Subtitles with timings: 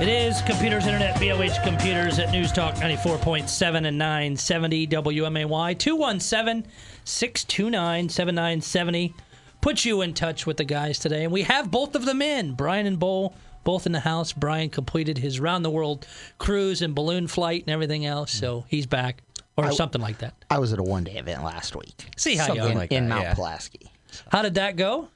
[0.00, 5.76] It is Computers Internet, BLH Computers at News Talk 94.7 and 970 WMAY.
[5.76, 6.70] 217
[7.02, 9.14] 629 7970.
[9.60, 11.24] Put you in touch with the guys today.
[11.24, 12.54] And we have both of them in.
[12.54, 13.34] Brian and Bull,
[13.64, 14.32] both in the house.
[14.32, 16.06] Brian completed his round the world
[16.38, 18.30] cruise and balloon flight and everything else.
[18.30, 19.24] So he's back.
[19.56, 20.34] Or something like that.
[20.48, 22.08] I was at a one day event last week.
[22.16, 22.72] See how you are.
[22.72, 23.34] like in that, Mount yeah.
[23.34, 23.90] Pulaski.
[24.30, 25.08] How did that go?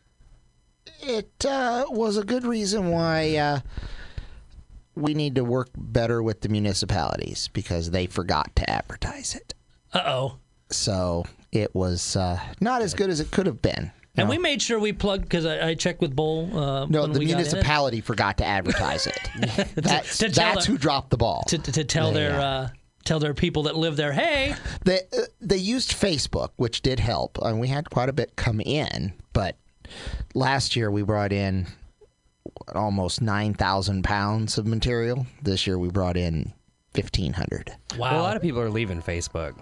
[1.00, 3.60] It uh, was a good reason why uh,
[4.94, 9.54] we need to work better with the municipalities because they forgot to advertise it.
[9.92, 10.38] Uh oh.
[10.70, 13.90] So it was uh, not as good as it could have been.
[14.14, 16.50] And we made sure we plugged because I, I checked with Bull.
[16.56, 19.18] Uh, No, when the municipality forgot to advertise it.
[19.74, 21.44] that's to that's the- who dropped the ball.
[21.48, 22.68] to, to, to tell They, their uh, uh,
[23.04, 24.54] tell their people that live there, hey,
[24.84, 28.60] They uh, they used Facebook, which did help, and we had quite a bit come
[28.60, 29.14] in.
[29.32, 29.56] But
[30.34, 31.66] last year we brought in
[32.74, 35.26] almost nine thousand pounds of material.
[35.42, 36.52] This year we brought in
[36.94, 37.70] fifteen hundred.
[37.96, 38.10] wow.
[38.12, 39.54] Well, a lot of people are leaving Facebook.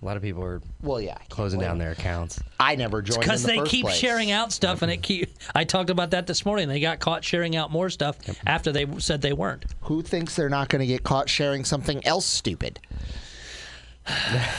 [0.00, 2.40] A lot of people are Well, yeah, closing down their accounts.
[2.60, 3.96] I never joined because the they first keep place.
[3.96, 7.24] sharing out stuff and it keep i talked about that this morning they got caught
[7.24, 8.16] sharing out more stuff
[8.46, 12.04] after they said they weren't Who thinks they're not going to get caught sharing something
[12.06, 12.78] else stupid?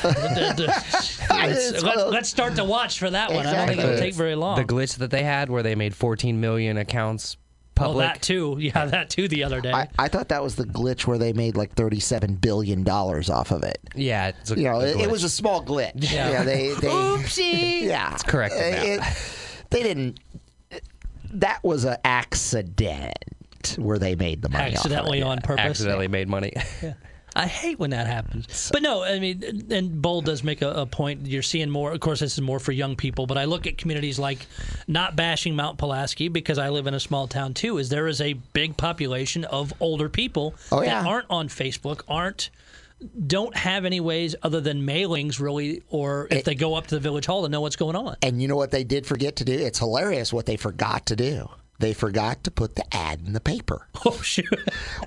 [0.04, 4.14] let's, It's let, us start to watch for that one i don't think it'll take
[4.16, 7.38] very long The glitch that they had where they made 14 million accounts
[7.80, 8.08] oh public.
[8.08, 11.08] that too yeah that too the other day I, I thought that was the glitch
[11.08, 13.80] where they made like thirty-seven billion dollars off of it.
[13.96, 15.92] yeah, it's a, You know, a it, it was a small glitch.
[15.96, 16.30] Yeah.
[16.32, 18.84] Yeah, they, they oopsie Yeah, it's corrected now.
[18.84, 19.02] It,
[19.70, 20.20] they didn't.
[21.32, 23.14] That was an accident
[23.78, 24.74] where they made the money.
[24.74, 25.48] accidentally off on of it.
[25.48, 26.54] purpose accidentally made money.
[27.36, 28.70] I hate when that happens.
[28.72, 31.28] But no, I mean, and Bull does make a, a point.
[31.28, 31.92] You're seeing more.
[31.92, 33.28] Of course, this is more for young people.
[33.28, 34.48] But I look at communities like
[34.88, 37.78] not bashing Mount Pulaski because I live in a small town too.
[37.78, 42.50] Is there is a big population of older people Oh, that aren't on Facebook, aren't
[43.28, 46.42] don't have any ways other than mailings really, or if eh.
[46.46, 48.18] they go up to the village hall to know what's going on.
[48.22, 49.54] And you know what they did forget to do?
[49.54, 51.50] It's hilarious what they forgot to do.
[51.80, 54.46] They forgot to put the ad in the paper, Oh shoot!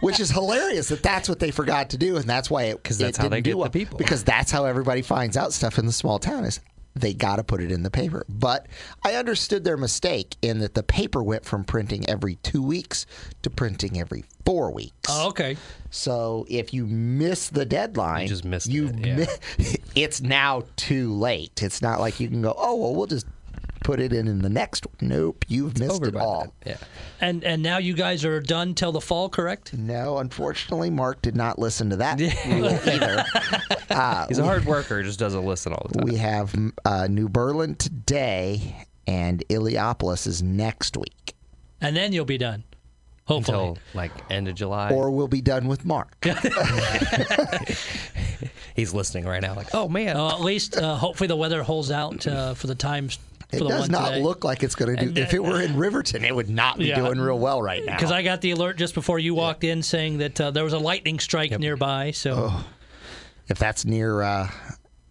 [0.01, 2.99] which is hilarious that that's what they forgot to do, and that's why it 'Cause
[3.01, 3.99] it that's how they didn't do get the people.
[3.99, 6.61] Because that's how everybody finds out stuff in the small town is
[6.95, 8.23] they got to put it in the paper.
[8.29, 8.67] But
[9.03, 13.07] I understood their mistake in that the paper went from printing every two weeks
[13.43, 14.93] to printing every four weeks.
[15.09, 15.57] Oh, okay.
[15.91, 19.17] So if you miss the deadline, You just missed you it, yeah.
[19.17, 21.63] mi- it's now too late.
[21.63, 23.27] It's not like you can go, oh well, we'll just
[23.83, 24.95] put it in in the next one.
[25.09, 26.41] Nope, you've missed Over it by all.
[26.65, 26.75] then.
[26.75, 26.87] Yeah.
[27.21, 29.75] And and now you guys are done till the fall, correct?
[29.75, 33.25] No, unfortunately, Mark did not listen to that rule either.
[34.29, 36.09] He's a hard worker, just doesn't listen all the time.
[36.09, 36.55] We have
[36.85, 41.35] uh, New Berlin today, and Illiopolis is next week,
[41.81, 42.65] And then you'll be done.
[43.25, 43.57] Hopefully.
[43.69, 44.91] Until like end of July.
[44.93, 46.17] or we'll be done with Mark.
[48.75, 50.17] He's listening right now, like, oh man.
[50.17, 53.61] Uh, at least, uh, hopefully, the weather holds out uh, for the times for It
[53.69, 54.23] does not today.
[54.23, 55.11] look like it's going to do.
[55.13, 56.97] That, If it were in Riverton, it would not be Yeah.
[57.01, 57.95] doing real well right now.
[57.97, 60.73] because I got the alert just before you walked in saying that uh, there was
[60.73, 62.13] a lightning strike nearby.
[62.13, 62.53] So
[63.49, 64.51] if that's near uh,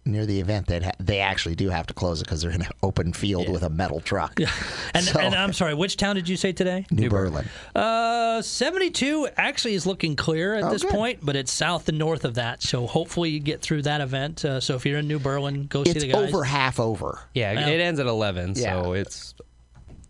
[0.04, 2.62] near the event, they ha- they actually do have to close it because they're in
[2.62, 4.38] an open field with a metal truck.
[4.94, 6.86] and, So- and I'm sorry, which town did you say today?
[6.90, 7.46] New Berlin.
[7.74, 10.90] Uh, 72 actually is looking clear at Oh, this good.
[10.90, 12.62] point, but it's south and north of that.
[12.62, 14.44] So hopefully you get through that event.
[14.44, 16.28] Uh, so if you're in New Berlin, go see It's the guys.
[16.28, 17.20] over half over.
[17.34, 19.34] yeah, Well- it ends at 11, so it's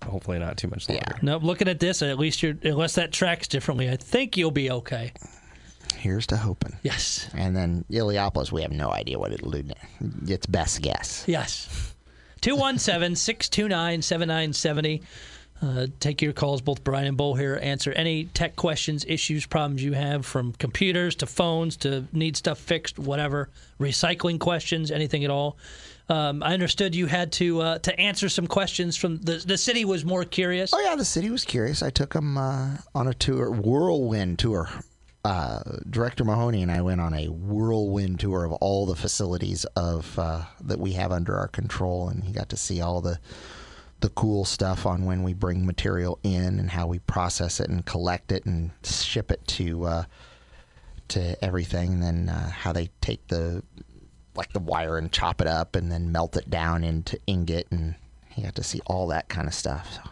[0.08, 1.04] hopefully not too much longer.
[1.06, 1.18] Yeah.
[1.22, 4.70] No, looking at this, at least you're unless that tracks differently, I think you'll be
[4.70, 5.12] okay.
[6.02, 6.76] Here's to hoping.
[6.82, 7.30] Yes.
[7.32, 9.62] And then Illiopolis, we have no idea what it'll do.
[10.26, 11.22] It's best guess.
[11.28, 11.94] Yes.
[12.40, 15.02] 217 629 7970.
[15.62, 17.56] Uh, Take your calls, both Brian and Bull here.
[17.62, 22.58] Answer any tech questions, issues, problems you have from computers to phones to need stuff
[22.58, 23.48] fixed, whatever.
[23.78, 25.56] Recycling questions, anything at all.
[26.08, 29.84] Um, I understood you had to uh, to answer some questions from the the city
[29.84, 30.74] was more curious.
[30.74, 31.80] Oh yeah, the city was curious.
[31.80, 34.68] I took them uh, on a tour, whirlwind tour.
[35.24, 40.18] Uh, Director Mahoney and I went on a whirlwind tour of all the facilities of
[40.18, 43.18] uh, that we have under our control, and he got to see all the
[44.00, 47.86] the cool stuff on when we bring material in and how we process it and
[47.86, 50.04] collect it and ship it to uh,
[51.08, 51.92] to everything.
[51.92, 53.62] And then uh, how they take the
[54.34, 57.94] like the wire and chop it up and then melt it down into ingot, and
[58.28, 59.94] he got to see all that kind of stuff.
[59.94, 60.10] So.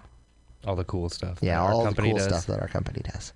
[0.67, 1.39] All the cool stuff.
[1.41, 2.27] Yeah, all the cool does.
[2.27, 3.33] stuff that our company does.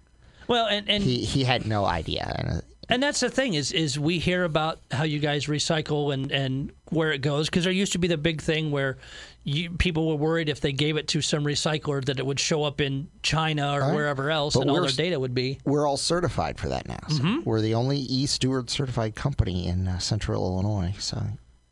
[0.48, 3.98] Well, and and He he had no idea, and uh, that's the thing is is
[3.98, 7.92] we hear about how you guys recycle and and where it goes because there used
[7.92, 8.98] to be the big thing where
[9.46, 12.64] you, people were worried if they gave it to some recycler that it would show
[12.64, 13.94] up in China or Right.
[13.94, 15.58] wherever else, But and all their data would be.
[15.66, 17.00] We're all certified for that now.
[17.08, 17.40] So Mm-hmm.
[17.44, 20.94] We're the only e-steward certified company in uh, Central Illinois.
[20.98, 21.22] So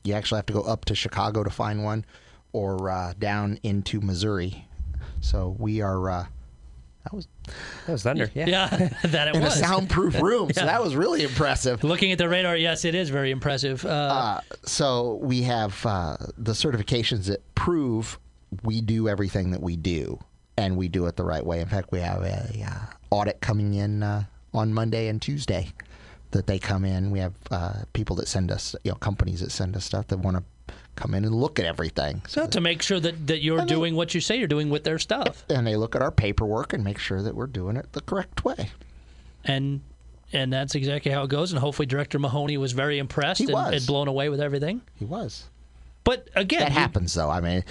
[0.05, 2.05] you actually have to go up to Chicago to find one,
[2.53, 4.67] or uh, down into Missouri.
[5.23, 6.11] So we are.
[6.11, 6.27] Uh,
[7.05, 7.27] that was
[7.87, 8.31] That was thunder.
[8.35, 8.47] Yeah.
[8.47, 8.67] Yeah,
[9.05, 9.59] that it in a was.
[9.59, 11.83] soundproof room, so that was really impressive.
[11.85, 13.85] Looking at the radar, yes, it is very impressive.
[13.85, 18.19] Uh, Uh, so we have uh, the certifications that prove
[18.63, 20.19] we do everything that we do,
[20.57, 21.61] and we do it the right way.
[21.61, 24.25] In fact, we have a uh, audit coming in uh,
[24.55, 25.69] on Monday and Tuesday
[26.33, 27.11] that they come in.
[27.11, 30.19] We have uh, people that send us, you know, companies that send us stuff that
[30.19, 30.43] want to
[30.97, 32.23] come in and look at everything.
[32.29, 34.99] So to make sure that, that you're doing what you say you're doing with their
[34.99, 35.45] stuff.
[35.49, 38.45] and they look at our paperwork and make sure that we're doing it the correct
[38.45, 38.71] way.
[39.45, 39.81] And
[40.35, 41.53] and that's exactly how it goes.
[41.53, 43.75] And hopefully Director Mahoney was very impressed He and, was.
[43.75, 44.81] and blown away with everything.
[44.95, 45.45] He was.
[46.05, 47.29] But again, That you- happens, though.
[47.31, 47.65] I mean,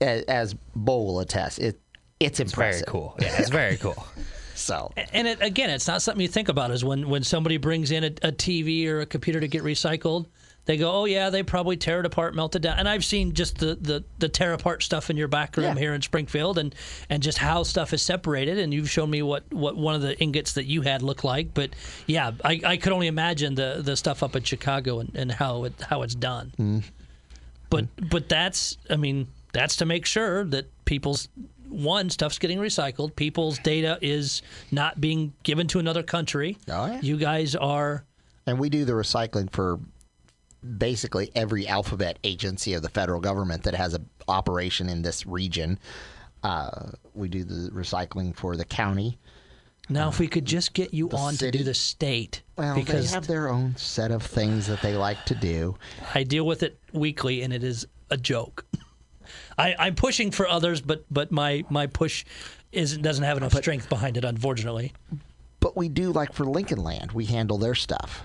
[0.00, 1.80] as, as Bo will attest, it
[2.20, 3.16] it's It's very cool.
[3.20, 4.06] Yeah, it's very cool.
[4.56, 6.70] So and it, again, it's not something you think about.
[6.70, 10.26] Is when when somebody brings in a, a TV or a computer to get recycled,
[10.66, 13.32] they go, "Oh yeah, they probably tear it apart, melt it down." And I've seen
[13.34, 15.74] just the the, the tear apart stuff in your back room Yeah.
[15.74, 16.74] here in Springfield, and
[17.10, 18.58] and just how stuff is separated.
[18.58, 21.52] And you've shown me what what one of the ingots that you had looked like.
[21.54, 21.70] But
[22.06, 25.64] yeah, I, I could only imagine the the stuff up in Chicago and, and how
[25.64, 26.52] it how it's done.
[26.58, 26.78] Mm-hmm.
[27.70, 31.28] But but that's I mean that's to make sure that people's
[31.68, 36.56] one stuff's getting recycled, people's data is not being given to another country.
[36.68, 37.00] Oh, yeah.
[37.02, 38.04] You guys are
[38.46, 39.80] And we do the recycling for
[40.64, 45.78] basically every alphabet agency of the federal government that has an operation in this region.
[46.42, 49.18] Uh, we do the recycling for the county.
[49.88, 50.08] now.
[50.08, 53.26] If we could just get you on to do the state, Well, because they have
[53.26, 55.76] their own set of things that they like to do.
[56.14, 58.66] I deal with it weekly, and it is a joke.
[59.58, 62.24] I, I'm pushing for others, but but my my push
[62.72, 64.92] isn't doesn't have enough strength behind it, unfortunately.
[65.60, 68.22] But we do like for Lincoln Land, we handle their stuff.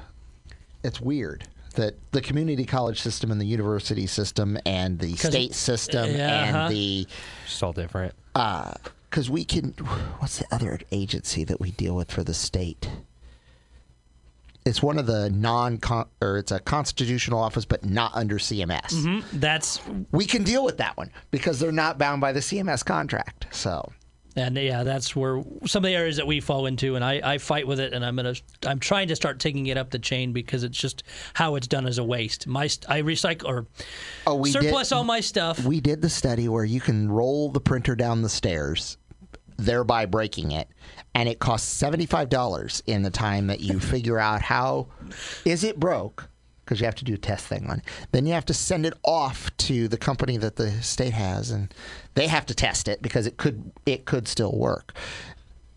[0.83, 1.47] It's weird
[1.79, 6.55] that the community college system and the university system and the state system Yeah, and
[6.55, 6.69] uh-huh.
[6.69, 7.07] the
[7.45, 8.13] it's all different.
[8.33, 9.71] because we can.
[10.19, 12.89] What's the other agency that we deal with for the state?
[14.65, 15.79] It's one of the non
[16.21, 19.23] or it's a constitutional office, but not under CMS.
[19.31, 19.79] That's
[20.11, 23.47] We can deal with that one because they're not bound by the CMS contract.
[23.51, 23.89] So
[24.39, 27.37] And yeah, that's where some of the areas that we fall into, and I, I
[27.37, 30.31] fight with it, and I'm gonna I'm trying to start taking it up the chain
[30.31, 31.03] because it's just
[31.33, 32.47] how it's done as a waste.
[32.47, 33.67] My I recycle or
[34.25, 35.63] oh, surplus did, all my stuff.
[35.63, 38.97] We did the study where you can roll the printer down the stairs,
[39.57, 40.69] thereby breaking it,
[41.13, 44.87] and it costs seventy five dollars in the time that you figure out how
[45.43, 46.29] is it broke
[46.69, 47.85] because you have to do a test thing on it.
[48.11, 51.73] Then you have to send it off to the company that the state has, and
[52.13, 54.93] they have to test it because it could it could still work.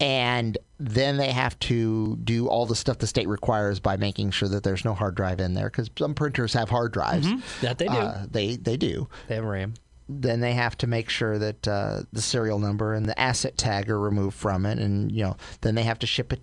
[0.00, 4.48] And then they have to do all the stuff the state requires by making sure
[4.48, 7.28] that there's no hard drive in there because some printers have hard drives.
[7.62, 7.92] That they do.
[7.92, 9.74] Uh, they they do They have RAM.
[10.08, 13.88] then they have to make sure that uh, the serial number and the asset tag
[13.88, 16.42] are removed from it, and you know, then they have to ship it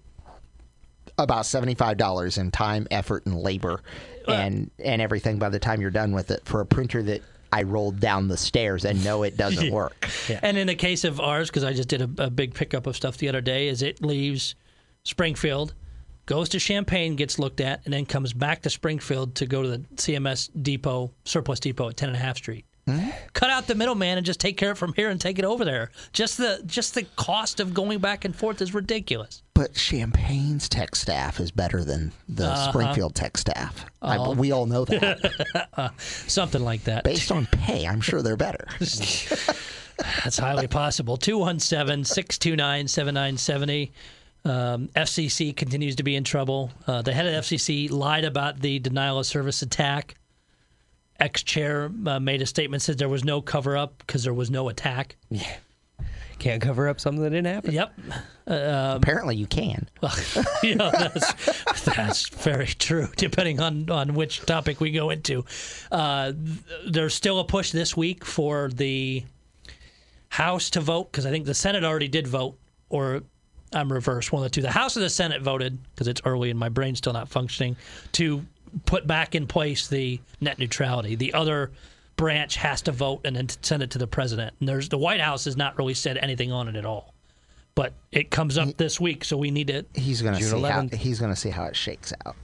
[1.23, 3.81] about seventy-five dollars in time, effort, and labor,
[4.27, 7.21] and and everything by the time you're done with it for a printer that
[7.51, 10.07] I rolled down the stairs and know it doesn't work.
[10.41, 12.95] And in the case of ours, because I just did a, a big pickup of
[12.95, 14.55] stuff the other day, is it leaves
[15.03, 15.73] Springfield,
[16.25, 19.69] goes to Champaign, gets looked at, and then comes back to Springfield to go to
[19.69, 22.65] the CMS depot, surplus depot at 10 and a half Street.
[23.33, 25.45] Cut out the middleman and just take care of it from here and take it
[25.45, 25.91] over there.
[26.13, 29.43] Just the just the cost of going back and forth is ridiculous.
[29.53, 33.85] But Champaign's tech staff is better than the Springfield tech staff.
[34.01, 35.91] I, we all know that.
[35.97, 37.03] Something like that.
[37.03, 38.67] Based on pay, I'm sure they're better.
[38.79, 41.17] That's highly possible.
[41.17, 43.91] 217 629 7970.
[44.45, 46.71] Um, FCC continues to be in trouble.
[46.87, 50.15] Uh, the head of FCC lied about the denial of service attack.
[51.19, 54.49] Ex chair uh, made a statement said there was no cover up because there was
[54.49, 55.15] no attack.
[55.29, 55.57] Yeah.
[56.39, 57.73] Can't cover up something that didn't happen.
[57.73, 57.93] Yep.
[58.47, 59.89] Apparently, you can.
[60.01, 60.15] Well,
[60.63, 65.43] you know, that's, that's very true, depending on, on which topic we go into.
[65.91, 66.31] Uh,
[66.87, 69.25] there's still a push this week for the
[70.29, 72.57] House to vote, because I think the Senate already did vote,
[72.89, 73.23] or
[73.73, 74.61] I'm reversed, one of the two.
[74.61, 77.75] The House or the Senate voted, because it's early and my brain's still not functioning,
[78.13, 78.45] to
[78.85, 81.15] put back in place the net neutrality.
[81.15, 81.71] The other
[82.15, 84.53] branch has to vote and then send it to the president.
[84.59, 87.13] And there's the White House has not really said anything on it at all.
[87.75, 90.81] But it comes up this week, so we need to He's going to see how
[90.91, 92.35] he's going to see how it shakes out.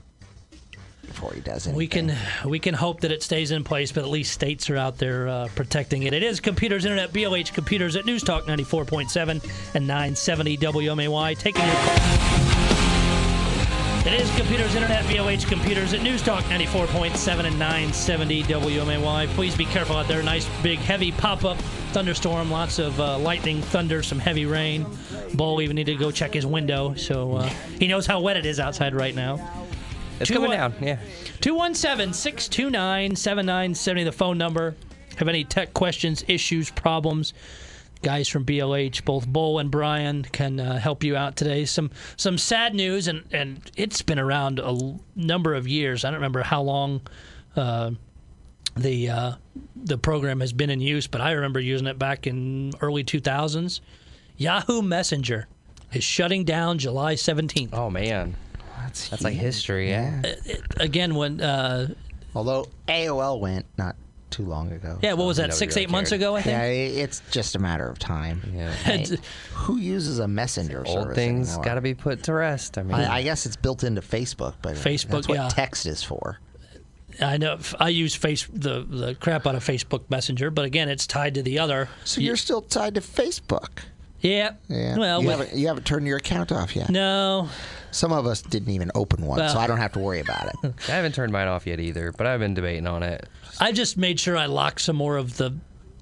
[1.02, 1.76] before he does anything.
[1.76, 2.16] We can
[2.46, 5.28] we can hope that it stays in place, but at least states are out there
[5.28, 6.14] uh, protecting it.
[6.14, 11.38] It is Computers Internet, BLH Computers at News Talk 94.7 and 970 WMAY.
[11.38, 12.65] Taking your
[14.06, 19.26] It is Computers Internet, BLH Computers at News Talk 94.7 and 970 WMAY.
[19.34, 20.22] Please be careful out there.
[20.22, 21.56] Nice, big, heavy pop up
[21.90, 22.48] thunderstorm.
[22.48, 24.86] Lots of uh, lightning, thunder, some heavy rain.
[25.34, 27.48] Bull even need to go check his window, so uh,
[27.80, 29.40] he knows how wet it is outside right now.
[30.20, 30.74] It's Two coming one- down.
[30.80, 30.98] Yeah.
[31.40, 34.76] 217 629 7970, the phone number.
[35.16, 37.34] Have any tech questions, issues, problems?
[38.06, 41.64] Guys from BLH, both Bull and Brian, can uh, help you out today.
[41.64, 46.04] Some some sad news, and, and it's been around a l- number of years.
[46.04, 47.00] I don't remember how long
[47.56, 47.90] uh,
[48.76, 49.32] the uh,
[49.74, 53.80] the program has been in use, but I remember using it back in early 2000s.
[54.36, 55.48] Yahoo Messenger
[55.92, 57.70] is shutting down July 17th.
[57.72, 58.36] Oh man,
[58.82, 59.90] That's, that's like history.
[59.90, 60.22] Yeah.
[60.76, 61.88] Again, when uh,
[62.36, 63.96] Although AOL went not
[64.36, 64.98] too long ago.
[65.02, 65.44] yeah, what was that?
[65.44, 66.20] nobody Six, really eight months cared.
[66.20, 66.52] ago, I think.
[66.58, 68.42] Yeah, it's just a matter of time.
[68.54, 68.70] Yeah.
[68.72, 69.06] Hey,
[69.52, 71.64] who uses a messenger Old service things anymore?
[71.64, 72.76] got to be put to rest.
[72.76, 75.48] I mean, I, I guess it's built into Facebook, but Facebook, that's what yeah.
[75.48, 76.38] text is for.
[77.18, 81.06] I know I use face the the crap out of Facebook Messenger, but again, it's
[81.06, 81.88] tied to the other.
[82.04, 83.70] So you're still tied to Facebook.
[84.20, 84.52] Yeah.
[84.68, 84.98] Yeah.
[84.98, 86.90] Well, you with- haven't you haven't turned your account off yet.
[86.90, 87.48] no.
[87.90, 90.74] Some of us didn't even open one, so I don't have to worry about it.
[90.88, 93.28] I haven't turned mine off yet either, but I've been debating on it.
[93.60, 95.54] I just made sure I locked some more of the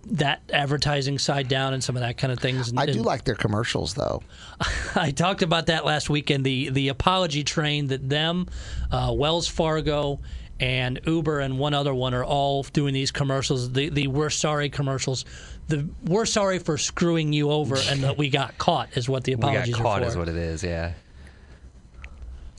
[0.07, 2.69] that advertising side down and some of that kind of things.
[2.69, 4.23] And, I do and like their commercials though.
[4.95, 6.45] I talked about that last weekend.
[6.45, 8.49] The the apology train that them,
[8.91, 10.21] uh, Wells Fargo,
[10.61, 13.73] and Uber and one other one are all doing these commercials.
[13.73, 15.25] The the we're sorry commercials.
[15.69, 19.35] The we're sorry for screwing you over and that we got caught is what the
[19.35, 20.11] We got apologies caught, are for.
[20.11, 20.63] is what it is.
[20.63, 20.93] Yeah.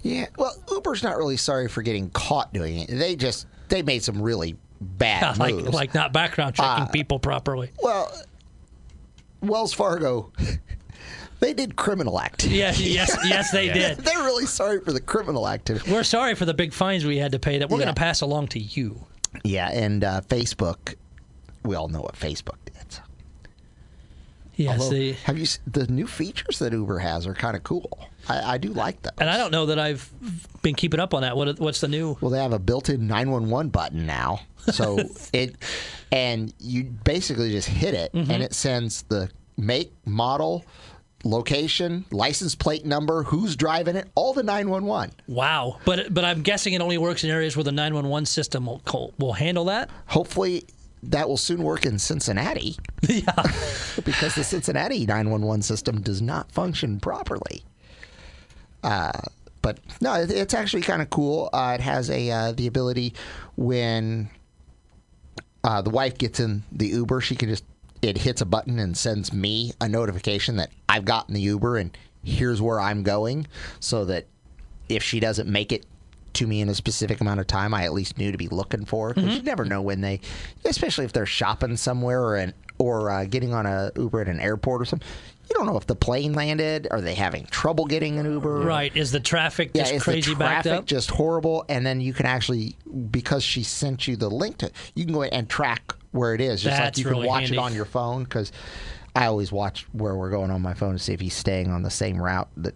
[0.06, 0.28] Yeah.
[0.38, 2.88] Well, Uber's not really sorry for getting caught doing it.
[2.90, 5.74] They just they made some really bad like moves.
[5.74, 7.72] like not background checking Uh, people properly.
[7.82, 8.12] well,
[9.42, 10.32] Wells Fargo,
[11.40, 12.60] they did criminal activity.
[12.60, 13.98] Yeah, yes, yes, they did.
[13.98, 15.92] They're really sorry for the criminal activity.
[15.92, 17.86] We're sorry for the big fines we had to pay that we're Yeah.
[17.86, 19.06] going to pass along to you.
[19.44, 20.94] Yeah, and uh, Facebook,
[21.64, 22.74] we all know what Facebook did.
[24.56, 28.08] Yes, Although, the, have you the new features that Uber has are kind of cool.
[28.28, 29.14] I, I do like them.
[29.20, 30.10] and I don't know that I've
[30.62, 31.36] been keeping up on that.
[31.38, 32.18] What what's the new?
[32.22, 34.42] Well, they have a built-in 911 button now.
[34.72, 34.98] So
[35.34, 35.56] it
[36.12, 38.32] and you basically just hit it Mm-hmm.
[38.32, 40.66] and it sends the make, model,
[41.24, 45.14] location, license plate number, who's driving it, all the 911.
[45.28, 49.14] Wow, but but I'm guessing it only works in areas where the 911 system will
[49.18, 49.90] will handle that.
[50.08, 50.66] Hopefully
[51.04, 52.78] that will soon work in Cincinnati
[53.08, 53.22] yeah,
[54.06, 57.64] because the Cincinnati 911 system does not function properly.
[58.86, 59.12] Uh,
[59.62, 61.50] but no, it's actually kind of cool.
[61.52, 63.16] Uh, it has a uh, the ability
[63.56, 64.30] when
[65.64, 67.64] uh, the wife gets in the Uber, she can just
[68.04, 71.98] it hits a button and sends me a notification that I've gotten the Uber and
[72.24, 73.48] here's where I'm going,
[73.80, 74.28] so that
[74.88, 75.86] if she doesn't make it
[76.34, 78.86] to me in a specific amount of time, I at least knew to be looking
[78.86, 79.14] for.
[79.14, 80.20] Because you never know when they,
[80.64, 84.40] especially if they're shopping somewhere or an, or uh, getting on a Uber at an
[84.40, 85.08] airport or something.
[85.50, 86.88] You don't know if the plane landed.
[86.90, 88.62] Are they having trouble getting an Uber?
[88.62, 88.96] right.
[88.98, 90.86] Is the traffic Yeah, just is crazy the backed traffic up?
[90.86, 91.66] just horrible?
[91.70, 92.76] And then you can actually,
[93.12, 96.64] because she sent you the link to, you can go and track where it is.
[96.64, 97.58] Just That's like you really can watch handy.
[97.58, 98.24] it on your phone.
[98.24, 98.52] Because
[99.16, 101.84] I always watch where we're going on my phone to see if he's staying on
[101.84, 102.74] the same route that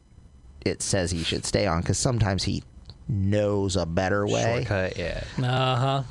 [0.64, 1.82] it says he should stay on.
[1.82, 2.62] Because sometimes he
[3.08, 4.64] knows a better way.
[4.68, 4.96] Shortcut.
[4.98, 5.24] Yeah.
[5.40, 6.04] Uh huh.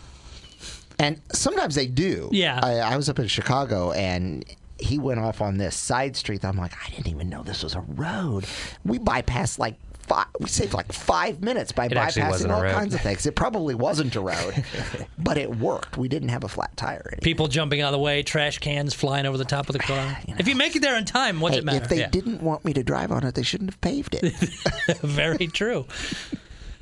[0.99, 2.29] And sometimes they do.
[2.33, 2.59] Yeah.
[2.63, 4.45] I, I was up in Chicago and
[4.81, 6.45] he went off on this side street.
[6.45, 8.47] I'm like, I didn't even know this was a road.
[8.85, 13.01] We bypassed like five, we saved like five minutes by actually bypassing all kinds of
[13.01, 13.27] things.
[13.27, 14.65] It probably wasn't a road,
[15.19, 15.97] but it worked.
[15.99, 17.03] We didn't have a flat tire.
[17.07, 17.19] Anymore.
[17.23, 20.19] People jumping out of the way, trash cans flying over the top of the car.
[20.39, 21.83] If you make it there in time, what's Hey, it matter?
[21.85, 22.09] if they Yeah.
[22.11, 24.33] didn't want me to drive on it, they shouldn't have paved it.
[25.03, 25.87] Very true.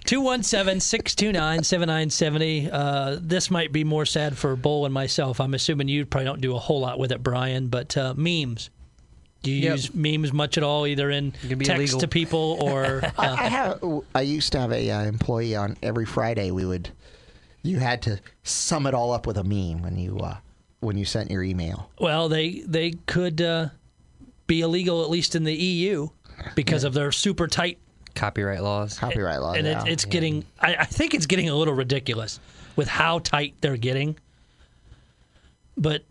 [0.07, 2.71] 217 629 7970.
[2.71, 5.41] Uh, This might be more sad for Bull and myself.
[5.41, 8.71] I'm assuming you probably don't do a whole lot with it, Brian, but uh, memes.
[9.43, 9.73] Do you Yep.
[9.77, 12.01] use memes much at all, either in text illegal.
[12.01, 13.03] to people or.
[13.19, 13.81] I, Uh, I have.
[14.15, 16.51] I used to have a uh, employee on every Friday.
[16.51, 16.91] We would.
[17.63, 20.37] You had to sum it all up with a meme when you uh,
[20.81, 21.91] when you sent your email.
[22.01, 23.69] well, they, they could uh,
[24.47, 26.09] be illegal, at least in the EU,
[26.55, 27.79] because of their super tight
[28.17, 28.99] Copyright laws.
[28.99, 29.83] Copyright laws, and yeah.
[29.83, 32.41] it, it's getting I, I think it's getting a little ridiculous
[32.75, 34.17] with how tight they're getting
[35.77, 36.03] but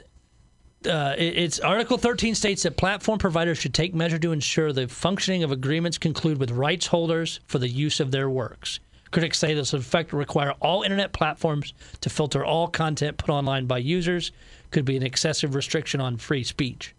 [0.87, 4.87] uh, it, it's article 13 states that platform providers should take measure to ensure the
[4.87, 8.79] functioning of agreements conclude with rights holders for the use of their works
[9.15, 13.65] Critics say this effect will require all internet platforms to filter all content put online
[13.65, 14.33] by users.
[14.71, 16.93] Could be an excessive restriction on free speech.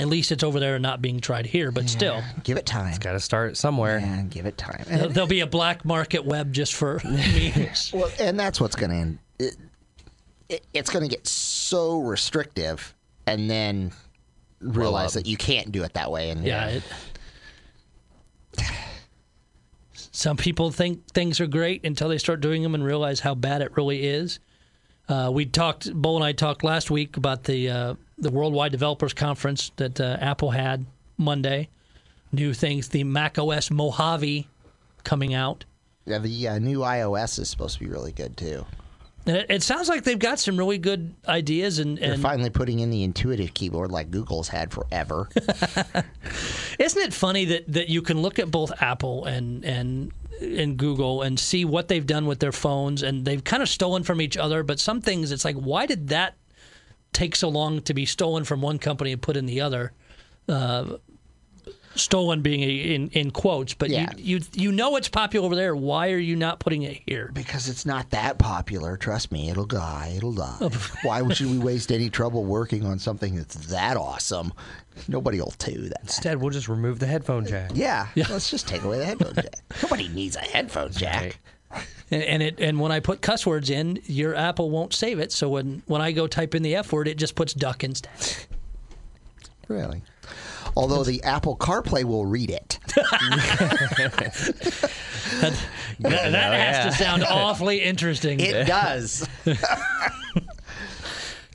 [0.00, 2.88] At least it's over there and not being tried here, but still, Give it time.
[2.88, 3.98] It's got to start somewhere.
[3.98, 4.84] And give it time.
[4.86, 7.92] there'll there'll be a black market web just for memes.
[7.92, 9.56] Well, and that's what's going to it,
[10.48, 12.94] it, it's going to get so restrictive,
[13.26, 13.92] and then
[14.60, 16.30] realize um, that you can't do it that way.
[16.30, 16.66] And Yeah.
[16.66, 16.82] It,
[20.12, 23.62] some people think things are great until they start doing them and realize how bad
[23.62, 24.40] it really is.
[25.08, 29.12] Uh, we talked, Bo and I talked last week about the uh, the Worldwide Developers
[29.12, 30.86] Conference that uh, Apple had
[31.16, 31.68] Monday.
[32.32, 34.46] New things, the Mac OS Mojave
[35.02, 35.64] coming out.
[36.04, 38.64] Yeah, the uh, new iOS is supposed to be really good too.
[39.26, 41.78] And it, it sounds like they've got some really good ideas.
[41.78, 45.28] And, They're finally putting in the intuitive keyboard like Google's had forever.
[46.78, 51.20] Isn't it funny that, that you can look at both Apple and and and Google
[51.20, 54.38] and see what they've done with their phones and they've kind of stolen from each
[54.38, 56.36] other, but some things it's like why did that
[57.12, 59.92] take so long to be stolen from one company and put in the other?
[60.48, 60.96] Uh,
[61.96, 64.10] stolen being a, in in quotes, but Yeah.
[64.16, 65.74] you, you you know it's popular over there.
[65.74, 67.30] Why are you not putting it here?
[67.34, 68.96] because it's not that popular.
[68.96, 70.14] Trust me, it'll die.
[70.16, 70.56] It'll die.
[71.02, 74.52] Why would should we waste any trouble working on something that's that awesome?
[75.08, 76.00] Nobody will do that.
[76.02, 77.72] Instead, we'll just remove the headphone jack.
[77.74, 79.54] Yeah, let's just take away the headphone jack.
[79.82, 81.22] Nobody needs a headphone jack.
[81.22, 81.38] Right.
[82.10, 85.32] And, and it and when I put cuss words in, your Apple won't save it.
[85.32, 88.46] So when when I go type in the F word, it just puts duck instead.
[89.68, 90.02] Really.
[90.76, 92.78] Although the Apple CarPlay will read it.
[95.40, 95.52] That,
[96.00, 96.84] that oh, has yeah.
[96.84, 98.40] to sound awfully interesting.
[98.40, 99.28] It does.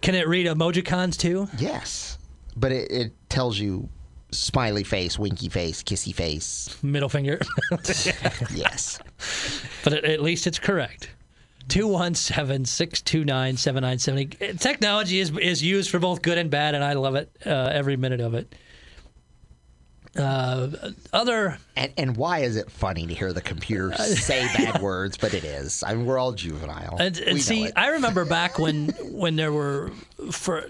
[0.02, 1.48] Can it read emojicons too?
[1.58, 2.18] yes.
[2.56, 3.90] But it, it tells you
[4.32, 6.78] smiley face, winky face, kissy face.
[6.84, 7.40] Middle finger.
[8.54, 9.00] Yes.
[9.84, 11.10] but at, least it's correct.
[11.68, 14.58] 217 629 7970.
[14.58, 17.98] Technology is, is used for both good and bad, and I love it, uh, every
[17.98, 18.54] minute of it.
[20.18, 25.18] Uh, other, And, and why is it funny to hear the computer say bad words?
[25.18, 25.84] But it is.
[25.86, 26.98] I mean, we're all juvenile.
[27.00, 27.70] and, and see.
[27.76, 29.92] I remember back when when there were,
[30.32, 30.68] for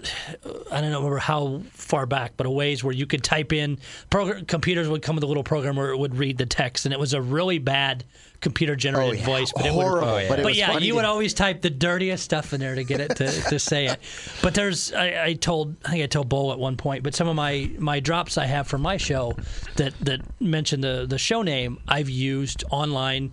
[0.72, 3.78] I don't know remember how far back, but a ways where you could type in,
[4.10, 6.92] program, computers would come with a little program where it would read the text, and
[6.92, 8.04] it was a really bad
[8.46, 9.26] computer generated Oh, yeah.
[9.26, 9.52] voice.
[9.54, 10.28] But it would, Oh, yeah.
[10.28, 12.84] but it but yeah, you to- would always type the dirtiest stuff in there to
[12.84, 13.98] get it to, to say it.
[14.42, 17.26] But there's, I, I told, I think I told Bo at one point, but some
[17.26, 19.34] of my my drops I have from my show
[19.76, 23.32] that that mention the the show name, I've used online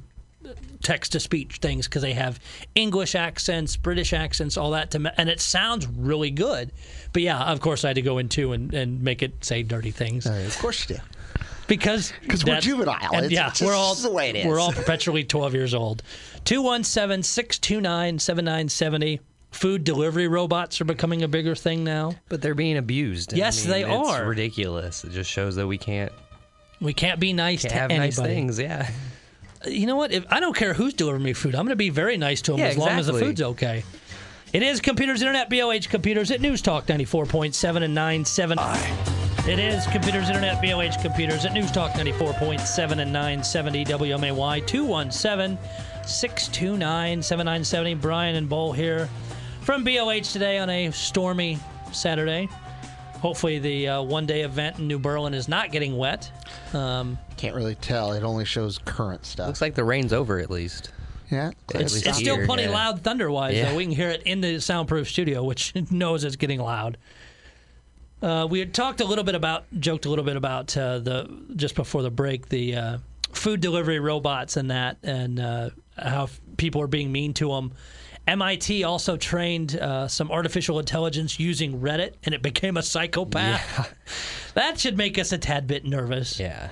[0.81, 2.39] text to speech things because they have
[2.75, 6.71] English accents, British accents, all that, to, ma- and it sounds really good.
[7.13, 9.91] But yeah, of course, I had to go into and, and make it say dirty
[9.91, 11.01] things Uh, of course you do.
[11.77, 12.97] Because 'Cause we're juvenile.
[13.13, 14.45] and It's yeah, just we're all the way it is.
[14.45, 16.03] We're all perpetually 12 years old.
[16.45, 19.19] 217-629-7970.
[19.51, 22.15] Food delivery robots are becoming a bigger thing now.
[22.27, 23.33] But they're being abused.
[23.33, 24.25] Yes, they it's are.
[24.25, 25.03] ridiculous.
[25.03, 26.11] It just shows that we can't,
[26.81, 28.07] We can't be nice can't to have anybody.
[28.09, 28.59] nice things.
[28.59, 28.89] Yeah.
[29.65, 30.11] Uh, you know what?
[30.11, 32.51] If I don't care who's delivering me food, I'm going to be very nice to
[32.51, 33.83] them Yeah, as long as the food's okay.
[34.53, 39.12] It is Computers Internet, BLH Computers at News Talk 94.7 and 970.
[39.45, 45.57] It is Computers Internet, BLH Computers at News Talk 94.7 and 970 WMAY 217
[46.05, 47.93] 629 7970.
[47.95, 49.09] Brian and Bull here
[49.61, 51.57] from BLH today on a stormy
[51.91, 52.47] Saturday.
[53.19, 56.31] Hopefully, the uh, one day event in New Berlin is not getting wet.
[56.73, 58.13] Um, Can't really tell.
[58.13, 59.47] It only shows current stuff.
[59.47, 60.91] Looks like the rain's over at least.
[61.29, 61.51] yeah.
[61.75, 62.69] At It's, it's still here, plenty yeah.
[62.71, 63.71] loud thunder wise, Yeah.
[63.71, 63.75] though.
[63.75, 66.97] We can hear it in the soundproof studio, which knows it's getting loud.
[68.23, 71.29] Uh, we had talked a little bit about, joked a little bit about uh, the
[71.57, 72.97] just before the break, the uh,
[73.33, 77.73] food delivery robots and that, and uh, how f- people are being mean to them.
[78.25, 83.93] MIT also trained uh, some artificial intelligence using Reddit, and it became a psychopath.
[84.53, 86.69] that should make us a tad bit nervous Yeah.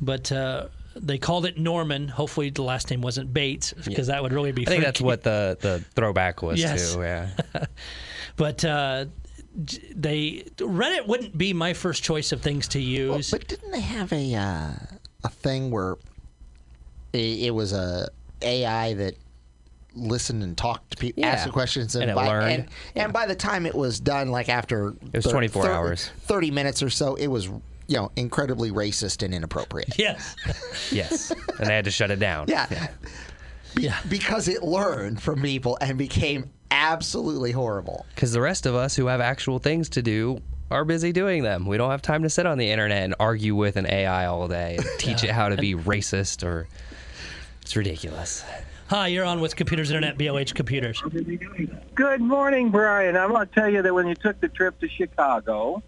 [0.00, 2.06] but uh, they called it Norman.
[2.06, 4.62] Hopefully, the last name wasn't Bates because that would really be.
[4.62, 6.94] I think that's what the, the throwback was Yes.
[6.94, 7.00] too.
[7.00, 7.30] Yeah.
[8.36, 9.06] But uh,
[9.54, 13.30] they Reddit wouldn't be my first choice of things to Well, use.
[13.30, 14.70] but didn't they have a uh,
[15.24, 15.96] a thing where
[17.12, 18.08] it, it was a
[18.40, 19.14] AI that
[19.94, 21.30] listened and talked to people, Yeah.
[21.32, 22.52] asked questions, and, And it by, learned.
[22.54, 26.10] And, and by the time it was done, like after It was 24 hours.
[26.22, 27.46] thirty minutes or so, it was
[27.88, 29.90] you know incredibly racist and inappropriate.
[29.98, 30.34] yes,
[30.92, 31.30] yes.
[31.58, 32.46] And they had to shut it down.
[32.48, 32.66] Yeah.
[33.74, 33.98] Be- Yeah.
[34.08, 38.06] Because it learned from people and became absolutely horrible.
[38.14, 41.66] Because the rest of us who have actual things to do are busy doing them.
[41.66, 44.48] We don't have time to sit on the internet and argue with an AI all
[44.48, 46.66] day and teach it how to be racist or
[47.60, 48.44] It's ridiculous.
[48.88, 51.02] Hi, you're on with Computers Internet, BLH Computers.
[51.94, 53.16] Good morning, Brian.
[53.16, 55.82] I want to tell you that when you took the trip to Chicago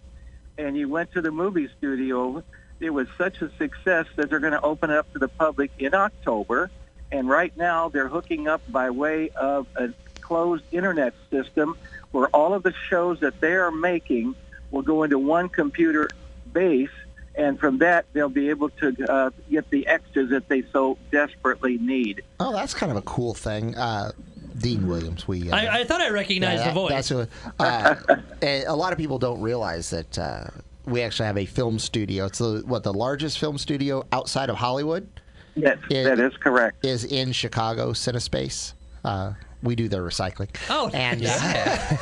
[0.57, 2.43] and you went to the movie studio,
[2.79, 5.71] it was such a success that they're going to open it up to the public
[5.77, 6.71] in October.
[7.11, 9.89] And right now they're hooking up by way of a
[10.25, 11.77] closed internet system
[12.11, 14.33] where all of the shows that they are making
[14.71, 16.09] will go into one computer
[16.51, 16.89] base.
[17.35, 21.77] And from that, they'll be able to uh, get the extras that they so desperately
[21.77, 22.23] need.
[22.39, 23.75] Oh, that's kind of a cool thing.
[23.75, 24.13] Uh,
[24.57, 25.27] Dean Williams.
[25.27, 25.51] We.
[25.51, 26.89] Uh, I, I thought I recognized yeah, the voice.
[26.89, 27.27] That's a,
[27.59, 27.95] uh,
[28.41, 30.45] a, a lot of people don't realize that uh,
[30.85, 32.25] we actually have a film studio.
[32.25, 35.07] It's the, what the largest film studio outside of Hollywood
[35.55, 36.85] Yes, It- that is correct.
[36.85, 38.73] is in Chicago Cinespace.
[39.03, 39.33] Uh,
[39.65, 40.49] we do their recycling.
[40.69, 41.97] Oh, and Yeah.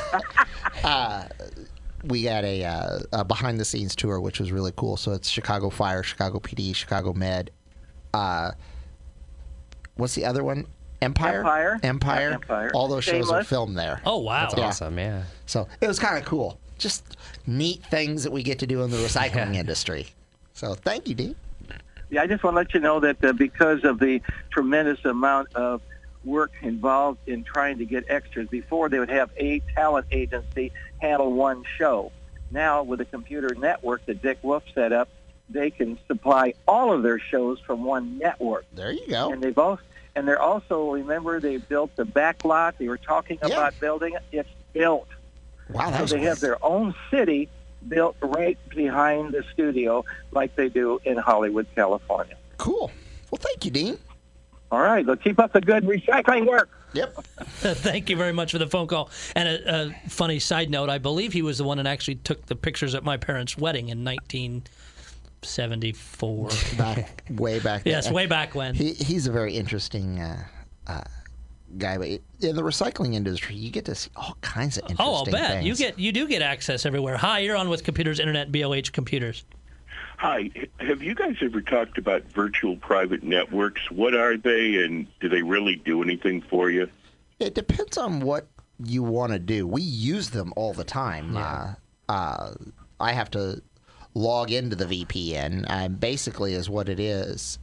[0.84, 1.24] uh,
[2.04, 4.96] we got a, uh, a behind the scenes tour, which was really cool.
[4.96, 7.50] So it's Chicago Fire, Chicago PD, Chicago Med.
[8.12, 8.52] Uh,
[9.96, 10.66] what's the other one?
[11.02, 11.40] Empire.
[11.40, 11.78] Empire.
[11.82, 12.28] Empire.
[12.30, 12.70] Yeah, Empire.
[12.74, 14.00] All those shows are filmed there.
[14.06, 14.42] oh, wow.
[14.42, 14.98] That's awesome.
[14.98, 15.24] Yeah.
[15.46, 16.58] So it was kind of cool.
[16.78, 19.60] Just neat things that we get to do in the recycling Yeah.
[19.60, 20.06] industry.
[20.54, 21.36] So thank you, Dean.
[22.10, 25.52] Yeah, I just want to let you know that uh, because of the tremendous amount
[25.54, 25.82] of
[26.24, 31.32] work involved in trying to get extras, before they would have a talent agency handle
[31.32, 32.10] one show.
[32.50, 35.08] Now, with the computer network that Dick Wolf set up,
[35.48, 38.64] they can supply all of their shows from one network.
[38.72, 39.30] There you go.
[39.32, 39.82] And they've also,
[40.16, 42.78] and they're also remember they built the back lot.
[42.78, 43.48] They were talking Yeah.
[43.56, 44.22] about building it.
[44.32, 45.08] It's built.
[45.70, 47.48] Wow, So they have their own city
[47.88, 52.36] built right behind the studio, like they do in Hollywood, California.
[52.58, 52.90] cool.
[53.30, 53.98] Well, thank you, Dean.
[54.70, 56.70] All right, well, keep up the good recycling work.
[56.94, 57.14] Yep.
[57.46, 59.10] Thank you very much for the phone call.
[59.34, 62.46] And a, a funny side note, I believe he was the one that actually took
[62.46, 66.48] the pictures at my parents' wedding in 1974.
[66.78, 67.84] Back way back.
[67.84, 67.92] then.
[67.92, 68.74] yes, way back when.
[68.74, 70.44] He, he's a very interesting uh,
[70.86, 71.00] uh,
[71.78, 75.14] guy, but in the recycling industry, you get to see all kinds of interesting Oh,
[75.16, 75.66] I'll bet things.
[75.66, 77.16] you get you do get access everywhere.
[77.16, 79.44] Hi, you're on with Computers Internet, BLH Computers.
[80.18, 80.50] Hi.
[80.78, 83.90] Have you guys ever talked about virtual private networks?
[83.90, 86.88] What are they, and do they really do anything for you?
[87.40, 88.46] It depends on what
[88.82, 89.66] you want to do.
[89.66, 91.36] We use them all the time.
[91.36, 91.74] Uh,
[92.08, 92.54] uh,
[93.00, 93.62] I have to
[94.14, 95.64] log into the VPN.
[95.68, 97.58] And basically, is what it is.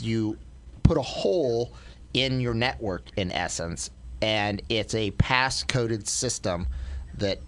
[0.00, 0.36] You
[0.82, 1.72] put a hole
[2.14, 3.90] in your network, in essence,
[4.22, 6.66] and it's a pass-coded system
[7.18, 7.40] that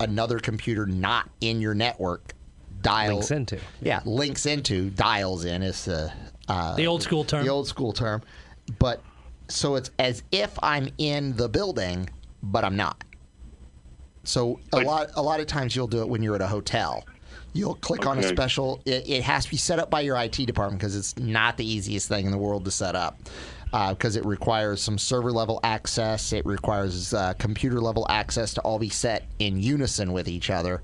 [0.00, 2.34] another computer not in your network
[2.82, 3.58] dials Links into.
[3.82, 6.12] Yeah, links into dials in is the
[6.48, 7.44] uh, The old school term.
[7.44, 8.22] the old school term.
[8.78, 9.02] But
[9.48, 12.08] so it's as if I'm in the building,
[12.42, 13.02] but I'm not.
[14.24, 16.46] So a But- lot a lot of times you'll do it when you're at a
[16.46, 17.04] hotel.
[17.52, 18.80] You'll click on a special.
[18.84, 21.68] It, it has to be set up by your IT department because it's not the
[21.68, 23.18] easiest thing in the world to set up.
[23.72, 28.78] Because it requires some server level access, it requires uh, computer level access to all
[28.78, 30.80] be set in unison with each other.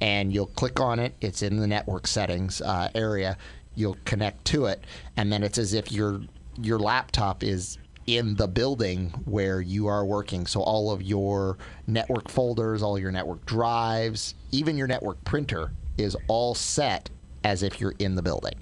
[0.00, 1.14] And you'll click on it.
[1.20, 3.36] It's in the network settings uh, area.
[3.74, 4.84] You'll connect to it,
[5.16, 6.20] and then it's as if your
[6.60, 10.46] your laptop is in the building where you are working.
[10.46, 16.16] So all of your network folders, all your network drives, even your network printer is
[16.28, 17.10] all set
[17.44, 18.54] as if you're in the building.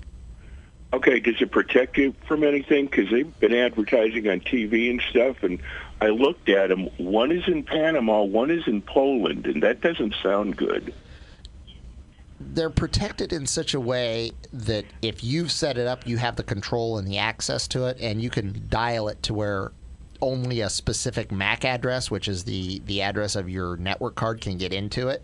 [0.92, 2.86] Okay, does it protect you from anything?
[2.86, 5.60] Because they've been advertising on TV and stuff, and
[6.00, 6.88] I looked at them.
[6.96, 10.94] One is in Panama, one is in Poland, and that doesn't sound good.
[12.54, 16.42] They're protected in such a way that if you've set it up, you have the
[16.42, 19.72] control and the access to it, and you can dial it to where
[20.20, 24.56] only a specific MAC address, which is the, the address of your network card, can
[24.56, 25.22] get into it.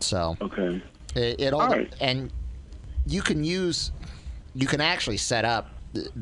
[0.00, 0.82] So Okay.
[1.16, 1.92] It, it all, All right.
[2.00, 2.32] and
[3.06, 3.92] you can use,
[4.54, 5.70] you can actually set up.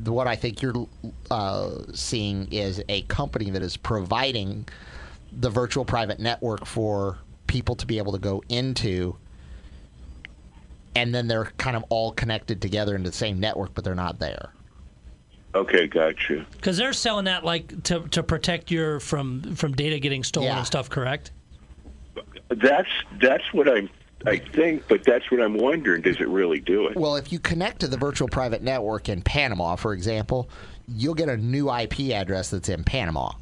[0.04, 0.86] What I think you're
[1.30, 4.68] uh, seeing is a company that is providing
[5.32, 9.16] the virtual private network for people to be able to go into,
[10.94, 14.18] and then they're kind of all connected together into the same network, but they're not
[14.18, 14.52] there.
[15.54, 16.46] Okay, gotcha.
[16.52, 20.58] Because they're selling that like to, to protect your from from data getting stolen Yeah.
[20.58, 20.88] and stuff.
[20.88, 21.32] Correct?
[22.48, 22.88] That's
[23.20, 23.88] that's what I'm
[24.26, 26.02] I think, but that's what I'm wondering.
[26.02, 26.96] Does it really do it?
[26.96, 30.48] Well, if you connect to the virtual private network in Panama, for example,
[30.86, 33.32] you'll get a new IP address that's in Panama.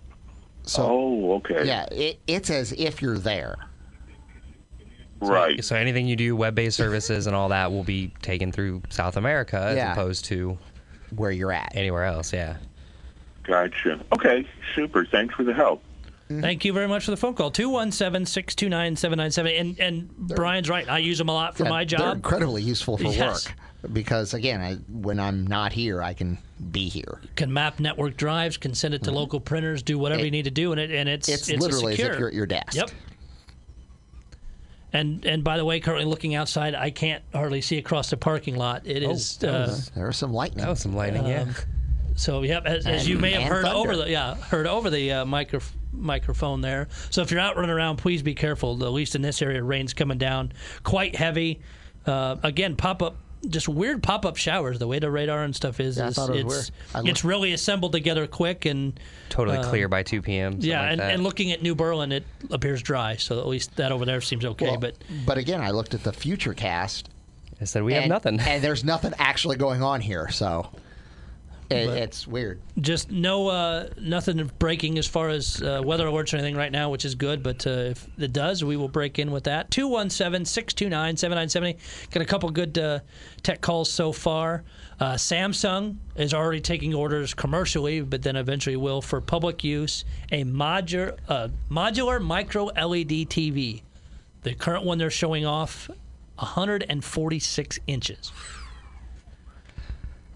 [0.62, 1.66] So oh, okay.
[1.66, 3.56] yeah, it, it's as if you're there.
[5.20, 5.62] Right.
[5.64, 9.56] So anything you do, web-based services and all that, will be taken through South America
[9.58, 9.92] as Yeah.
[9.92, 10.56] opposed to
[11.14, 11.72] where you're at.
[11.74, 12.32] anywhere else.
[12.32, 12.56] Yeah.
[13.44, 14.00] Gotcha.
[14.12, 15.04] Okay, super.
[15.04, 15.82] Thanks for the help.
[16.30, 16.40] Mm-hmm.
[16.42, 17.50] Thank you very much for the phone call.
[17.50, 19.56] 217 629 7970.
[19.56, 20.88] And and Brian's right.
[20.88, 22.16] I use them a lot for Yeah, my They're job.
[22.16, 23.46] incredibly useful for Yes.
[23.48, 23.56] work.
[23.92, 26.38] because again, I, when I'm not here, I can
[26.70, 27.20] be here.
[27.34, 29.16] Can map network drives, can send it to mm-hmm.
[29.16, 31.56] local printers, do whatever It- you need to do, and it and it's It's, a
[31.56, 32.12] literally as secure.
[32.12, 32.74] if you're at your desk.
[32.74, 32.90] Yep.
[34.92, 38.56] And and by the way, currently looking outside, I can't hardly see across the parking
[38.56, 38.82] lot.
[38.86, 40.64] It is uh, There was some lightning.
[40.64, 41.52] That was some lightning, yeah.
[42.16, 42.42] so.
[42.42, 43.78] Yep, as, as you may have heard thunder.
[43.78, 45.60] over the yeah heard over the uh, micro,
[45.92, 46.88] microphone there.
[47.10, 48.82] So if you're out running around, please be careful.
[48.84, 51.60] At least in this area, rain's coming down quite heavy.
[52.06, 53.16] Uh, again, pop up.
[53.48, 54.78] Just weird pop-up showers.
[54.78, 57.06] The way the radar and stuff is, Yeah, is thought it was it's weird.
[57.06, 58.98] I it's really assembled together quick and
[59.30, 60.56] Totally uh, clear by 2 p.m.
[60.60, 61.14] yeah, like and, that.
[61.14, 63.16] and looking at New Berlin, it appears dry.
[63.16, 64.66] So at least that over there seems okay.
[64.66, 67.08] Well, but but again, I looked at the future cast.
[67.60, 68.40] I said we have nothing.
[68.40, 70.30] and there's nothing actually going on here.
[70.30, 70.68] So
[71.70, 72.60] it, it's weird.
[72.80, 76.90] just no uh, nothing breaking as far as uh, weather alerts or anything right now,
[76.90, 77.42] which is good.
[77.42, 79.70] But uh, if it does, we will break in with that.
[79.70, 81.78] 217 629 7970.
[82.10, 83.00] Got a couple good uh,
[83.42, 84.64] tech calls so far.
[84.98, 90.44] Uh, Samsung is already taking orders commercially, but then eventually will for public use a
[90.44, 93.82] modular, uh, modular micro LED TV.
[94.42, 95.88] The current one they're showing off
[96.36, 98.32] 146 inches.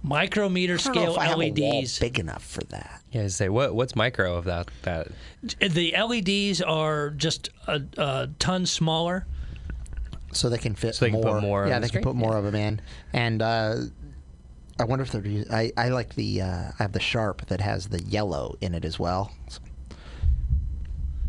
[0.06, 1.98] Micrometer I don't know scale if I have a wall LEDs.
[1.98, 3.02] big enough for that.
[3.10, 5.08] yeah, I say what what's micro of that that
[5.58, 9.26] The LEDs are just a, a ton smaller.
[10.32, 11.32] so they can fit So they can more.
[11.34, 12.04] put more on yeah, the they can screen?
[12.04, 12.80] put more of them in.
[13.14, 13.76] And uh,
[14.78, 15.44] I wonder if they're.
[15.50, 16.42] I I like the.
[16.42, 16.46] Uh,
[16.78, 19.32] I have the sharp that has the yellow in it as well.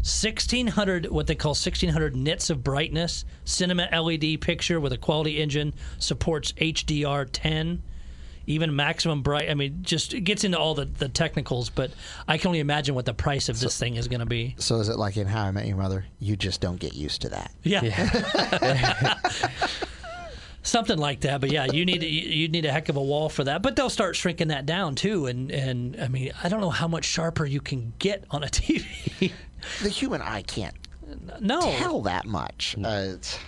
[0.01, 5.73] 1600 what they call 1600 nits of brightness cinema led picture with a quality engine
[5.97, 7.79] supports hdr10
[8.47, 11.91] even maximum bright i mean just it gets into all the, the technicals but
[12.27, 14.77] i can only imagine what the price of this thing is going to be So
[14.77, 16.05] is it like in How I Met Your Mother?
[16.19, 17.51] You just don't get used to that.
[17.63, 19.15] yeah,
[20.63, 23.29] something like that but yeah you need you you need a heck of a wall
[23.29, 26.59] for that but they'll start shrinking that down too and and i mean i don't
[26.59, 29.31] know how much sharper you can get on a tv
[29.83, 30.73] The human eye can't
[31.39, 32.75] no tell that much.
[32.77, 33.39] Uh, it's-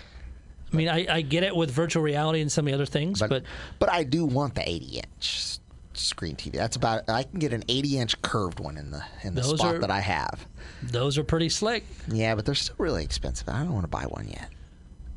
[0.72, 3.20] I mean, I, I get it with virtual reality and some of the other things,
[3.20, 3.44] but, but
[3.80, 5.60] but I do want the 80 inch
[5.94, 6.52] screen TV.
[6.54, 7.10] That's about.
[7.10, 9.80] I can get an 80 inch curved one in the in the Those spot are-
[9.80, 10.46] that I have.
[10.84, 11.86] those are pretty slick.
[12.12, 13.48] Yeah, but they're still really expensive.
[13.50, 14.50] I don't want to buy one yet.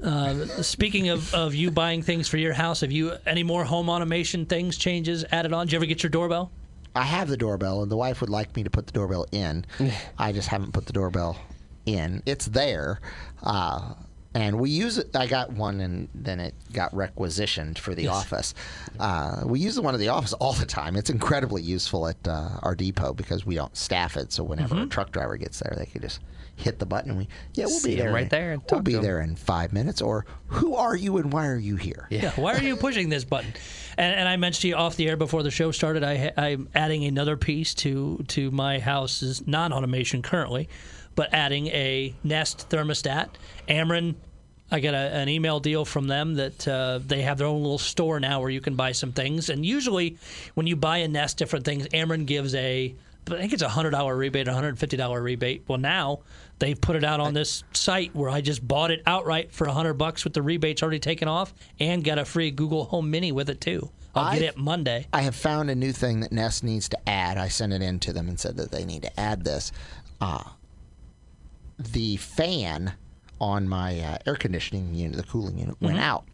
[0.03, 3.91] Uh, speaking of, of you buying things for your house, have you any more home
[3.91, 5.67] automation things, changes added on?
[5.67, 6.51] Did you ever get your doorbell?
[6.97, 9.67] I have the doorbell, and the wife would like me to put the doorbell in.
[10.19, 11.37] I just haven't put the doorbell
[11.85, 12.23] in.
[12.25, 13.01] It's there,
[13.43, 13.93] uh,
[14.35, 15.15] and we use it.
[15.17, 18.55] I got one, and then it got requisitioned for the office.
[18.99, 20.97] Uh, we use the one at the office all the time.
[20.97, 24.33] It's incredibly useful at uh, our depot because we don't staff it.
[24.33, 24.85] So whenever Mm-hmm.
[24.85, 26.21] a truck driver gets there, they can just
[26.57, 27.11] hit the button.
[27.11, 28.99] And we yeah, we'll See be 'em there right in- there and We'll be to
[28.99, 29.03] 'em.
[29.05, 30.01] there in five minutes.
[30.03, 32.07] Or who are you and why are you here?
[32.11, 32.31] Yeah.
[32.37, 33.53] Why are you pushing this button?
[33.97, 36.05] And, and I mentioned to you off the air before the show started.
[36.05, 40.69] I, I'm adding another piece to to my house's non-automation currently,
[41.15, 43.29] but adding a Nest thermostat.
[43.71, 44.17] Ameren.
[44.73, 47.79] I got a, an email deal from them that uh, they have their own little
[47.79, 49.49] store now where you can buy some things.
[49.49, 50.17] And usually,
[50.55, 52.95] when you buy a Nest different things, Ameren gives a
[53.29, 55.65] I think it's a hundred dollar rebate, a hundred fifty dollar rebate.
[55.69, 56.21] Well, now
[56.59, 59.73] they've put it out on this site where I just bought it outright for a
[59.73, 63.33] hundred bucks with the rebates already taken off, and got a free Google Home Mini
[63.33, 63.91] with it too.
[64.15, 65.07] I'll get I- it Monday.
[65.13, 67.39] I have found a new thing that Nest needs to add.
[67.39, 69.71] I sent it in to them and said that they need to add this.
[70.21, 70.43] Uh,
[71.79, 72.95] the fan
[73.41, 76.25] on my uh, air conditioning unit, the cooling unit, went out.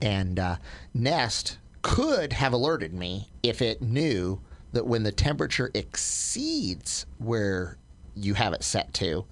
[0.00, 0.56] And uh,
[0.94, 4.40] Nest could have alerted me if it knew
[4.72, 7.78] that when the temperature exceeds where
[8.14, 9.24] you have it set to,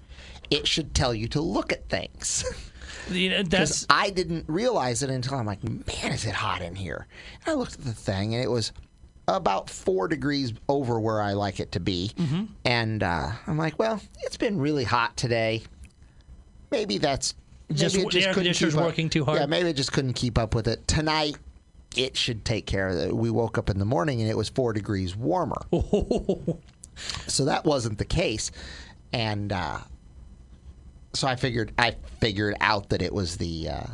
[0.50, 2.44] it should tell you to look at things.
[3.10, 6.74] You know, that's I didn't realize it until I'm like, man, is it hot in
[6.74, 7.06] here?
[7.44, 8.72] And I looked at the thing, and it was
[9.28, 12.12] about four degrees over where I like it to be.
[12.16, 12.44] Mm-hmm.
[12.64, 15.62] And uh, I'm like, well, it's been really hot today.
[16.74, 17.34] Maybe that's
[17.72, 19.40] Just maybe the couldn't conditioner's keep up- working too hard?
[19.40, 21.36] Yeah, maybe it just couldn't keep up with it tonight.
[21.96, 23.16] It should take care of it.
[23.16, 25.62] We woke up in the morning and it was four degrees warmer.
[27.26, 28.50] so that wasn't the case,
[29.12, 29.78] and uh,
[31.12, 33.86] so I figured I figured out that it was the uh,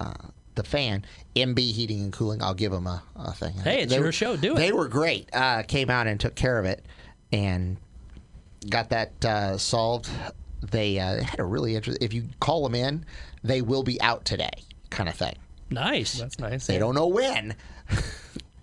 [0.00, 0.14] uh,
[0.54, 1.04] the fan.
[1.34, 2.42] MB Heating and Cooling.
[2.42, 3.54] I'll give them a, a thing.
[3.54, 4.36] Hey, it's your show.
[4.36, 4.56] Do it.
[4.56, 5.30] They were great.
[5.32, 6.84] Uh, came out and took care of it,
[7.32, 7.78] and
[8.68, 10.10] got that uh, solved.
[10.70, 12.04] They uh, had a really interesting.
[12.04, 13.04] If you call them in,
[13.44, 14.50] they will be out today,
[14.90, 15.36] kind of thing.
[15.70, 16.18] nice.
[16.18, 16.66] That's nice.
[16.66, 17.54] They don't know when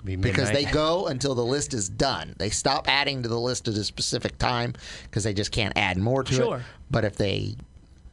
[0.03, 2.35] Be because they go until the list is done.
[2.37, 5.97] They stop adding to the list at a specific time because they just can't add
[5.97, 6.57] more to Sure.
[6.57, 6.63] it.
[6.91, 7.55] But if they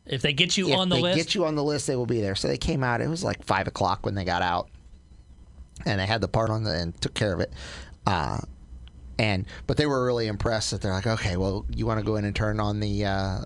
[0.06, 1.96] If they get you if on the they list, get you on the list, they
[1.96, 2.34] will be there.
[2.34, 3.00] So they came out.
[3.00, 4.68] It was like five o'clock when they got out.
[5.86, 7.52] and they had the part on the and took care of it.
[8.06, 8.38] Uh,
[9.18, 12.16] and but they were really impressed that they're like, okay, well, you want to go
[12.16, 13.40] in and turn on the uh,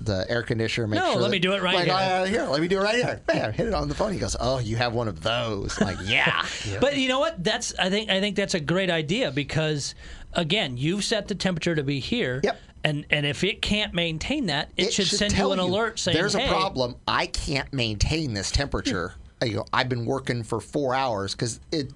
[0.00, 0.86] the air conditioner?
[0.86, 1.96] Make No, sure let that- me do it right like, here.
[2.20, 2.44] "Oh, here.
[2.44, 3.20] Let me do it right here.
[3.26, 4.12] Bam, hit it on the phone.
[4.12, 5.80] He goes, oh, you have one of those?
[5.80, 6.44] Like, yeah.
[6.80, 7.42] But you know what?
[7.42, 9.94] That's I think I think that's a great idea because
[10.32, 12.40] again, you've set the temperature to be here.
[12.44, 12.60] Yep.
[12.84, 16.34] And and if it can't maintain that, it, should, send you an alert saying, there's
[16.34, 16.94] "Hey, a problem.
[17.08, 19.08] I can't maintain this temperature.
[19.08, 19.44] Hmm.
[19.44, 21.92] I go, I've been working for four hours because it.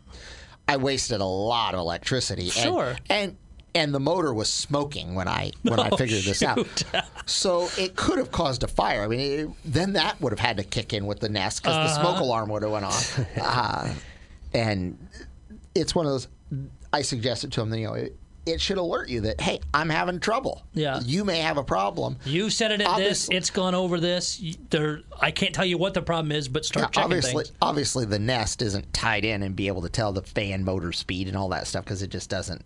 [0.69, 2.49] I wasted a lot of electricity.
[2.49, 2.97] Sure.
[3.11, 3.37] And, and
[3.75, 6.83] the motor was smoking when I when I Oh, figured this out.
[7.27, 9.03] So it could have caused a fire.
[9.03, 11.77] I mean, it, then that would have had to kick in with the Nest because
[11.77, 12.13] the Uh-huh.
[12.13, 13.19] smoke alarm would have went off.
[13.41, 13.89] uh,
[14.53, 14.99] and
[15.75, 16.29] it's one of those.
[16.93, 19.89] I suggested to him that you know it, it should alert you that hey, I'm
[19.89, 20.63] having trouble.
[20.75, 21.01] Yeah.
[21.05, 22.19] you may have a problem.
[22.27, 23.29] You set it at this.
[23.31, 24.43] It's gone over this.
[24.69, 27.57] There, I can't tell you what the problem is, but start Yeah, checking obviously, things.
[27.63, 31.29] obviously, the Nest isn't tied in and be able to tell the fan motor speed
[31.29, 32.63] and all that stuff because it just doesn't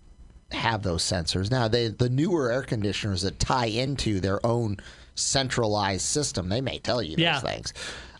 [0.52, 1.50] have those sensors.
[1.50, 4.76] Now, they the newer air conditioners that tie into their own
[5.14, 7.40] centralized system, they may tell you those Yeah.
[7.40, 7.72] things.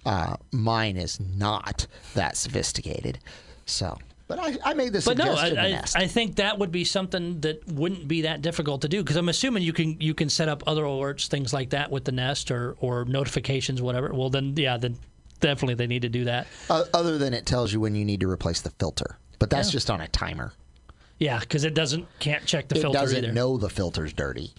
[0.05, 3.19] Uh, mine is not that sophisticated,
[3.65, 3.99] so.
[4.29, 5.35] But I, I made the But no.
[5.35, 9.03] I, I, I think that would be something that wouldn't be that difficult to do
[9.03, 12.05] because I'm assuming you can you can set up other alerts, things like that with
[12.05, 14.13] the Nest or or notifications, whatever.
[14.13, 14.97] Well, then yeah, then
[15.39, 16.49] definitely they need to do that.
[16.71, 19.71] O- other than it tells you when you need to replace the filter, but that's
[19.71, 20.53] just on a timer.
[21.19, 23.33] Yeah, because it doesn't can't check the it filter It doesn't either.
[23.33, 24.53] know the filter's dirty.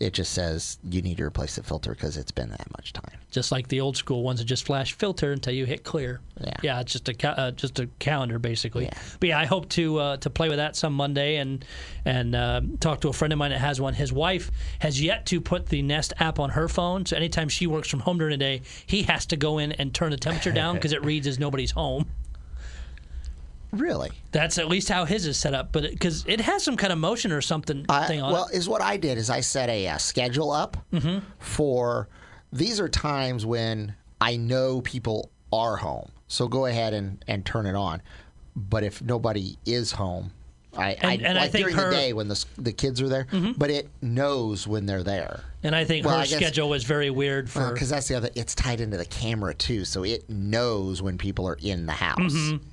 [0.00, 3.18] It just says you need to replace the filter because it's been that much time.
[3.30, 6.20] just like the old school ones that just flash filter until you hit clear.
[6.40, 6.54] Yeah.
[6.60, 8.86] yeah, it's just a ca- uh, just a calendar basically.
[8.86, 8.98] Yeah.
[9.20, 11.64] But yeah, I hope to uh, to play with that some Monday and
[12.04, 13.94] and uh, talk to a friend of mine that has one.
[13.94, 17.68] His wife has yet to put the Nest app on her phone, so anytime she
[17.68, 20.50] works from home during the day, he has to go in and turn the temperature
[20.52, 22.06] down because it reads as nobody's home.
[23.72, 24.10] Really?
[24.32, 26.98] That's at least how his is set up, but because it, has some kind of
[26.98, 28.54] motion or something I, thing on well, it.
[28.56, 31.20] is what I did is I set a, uh schedule up Mm-hmm.
[31.38, 32.08] for
[32.52, 36.10] these are times when I know people are home.
[36.28, 38.02] So go ahead and, and turn it on.
[38.54, 40.32] But if nobody is home,
[40.76, 41.90] I, And- I and I think during her- Mm-hmm.
[41.90, 45.44] the day when the the kids are there, but it knows when they're there.
[45.62, 47.72] And I think well, her I guess- schedule was very weird for.
[47.72, 48.28] Because that's the other.
[48.34, 52.18] It's tied into the camera too, so it knows when people are in the house.
[52.34, 52.66] Mm-hmm.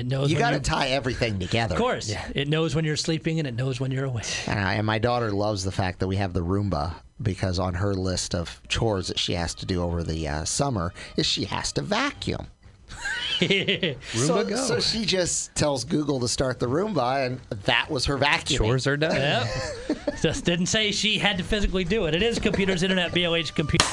[0.00, 1.74] It knows You when got to tie everything together.
[1.74, 4.48] Of course, it knows when you're sleeping and it knows when you're awake.
[4.48, 7.94] Uh, and my daughter loves the fact that we have the Roomba because on her
[7.94, 11.70] list of chores that she has to do over the uh, summer is she has
[11.72, 12.46] to vacuum.
[13.40, 14.56] so, go.
[14.56, 18.56] so she just tells Google to start the Roomba, and that was her vacuum.
[18.64, 19.14] Chores are done.
[19.14, 19.98] Yep.
[20.22, 22.14] Just didn't say she had to physically do it.
[22.14, 23.86] It is Computers Internet BLH Computer.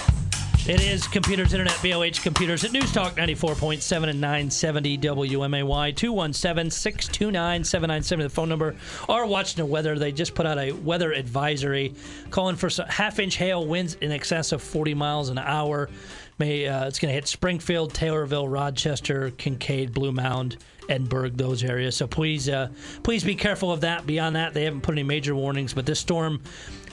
[0.68, 7.64] It is Computers Internet BLH Computers at News Talk 94.7 and 970 WMAY 217 629
[7.64, 8.76] 7970 the phone number.
[9.08, 9.98] Or watching the weather.
[9.98, 11.96] They just put out a weather advisory
[12.32, 15.90] calling for half inch hail winds in excess of 40 miles an hour.
[16.38, 20.58] May uh, It's going to hit Springfield, Taylorville, Rochester, Kincaid, Blue Mound.
[20.90, 21.96] Edinburg, those areas.
[21.96, 22.70] So please, uh,
[23.04, 24.08] please be careful of that.
[24.08, 25.74] Beyond that, they haven't put any major warnings.
[25.74, 26.42] But this storm,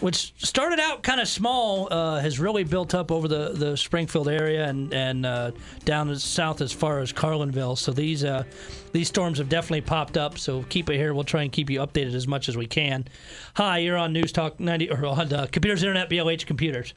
[0.01, 4.29] which started out kind of small, uh, has really built up over the, the Springfield
[4.29, 5.53] area and and uh,
[5.85, 7.77] down south as far as Carlinville.
[7.77, 8.45] So these uh,
[8.93, 10.39] these storms have definitely popped up.
[10.39, 11.15] So keep it here.
[11.15, 13.07] We'll try and keep you updated as much as we can.
[13.55, 16.95] Hi, you're on News Talk 90 or on uh, Computers Internet BLH Computers.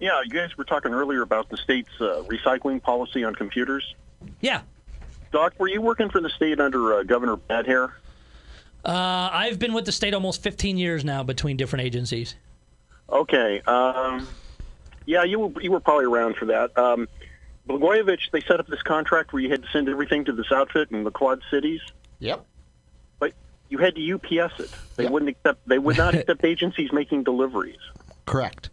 [0.00, 3.94] Yeah, you guys were talking earlier about the state's uh, recycling policy on computers.
[4.40, 4.62] Yeah.
[5.32, 7.96] Doc, were you working for the state under uh, Governor Bad Hair?
[8.84, 12.34] Uh, I've been with the state almost 15 years now between different agencies.
[13.08, 13.60] Okay.
[13.62, 14.26] Um,
[15.06, 16.76] yeah, you were, you were probably around for that.
[16.78, 17.08] Um,
[17.68, 20.90] Blagojevich, they set up this contract where you had to send everything to this outfit
[20.90, 21.80] in the Quad Cities,
[22.18, 22.44] Yep.
[23.18, 23.32] but
[23.70, 24.70] you had to UPS it.
[24.96, 25.12] They Yep.
[25.12, 25.66] wouldn't accept.
[25.66, 27.78] They would not accept agencies making deliveries.
[28.26, 28.68] Correct.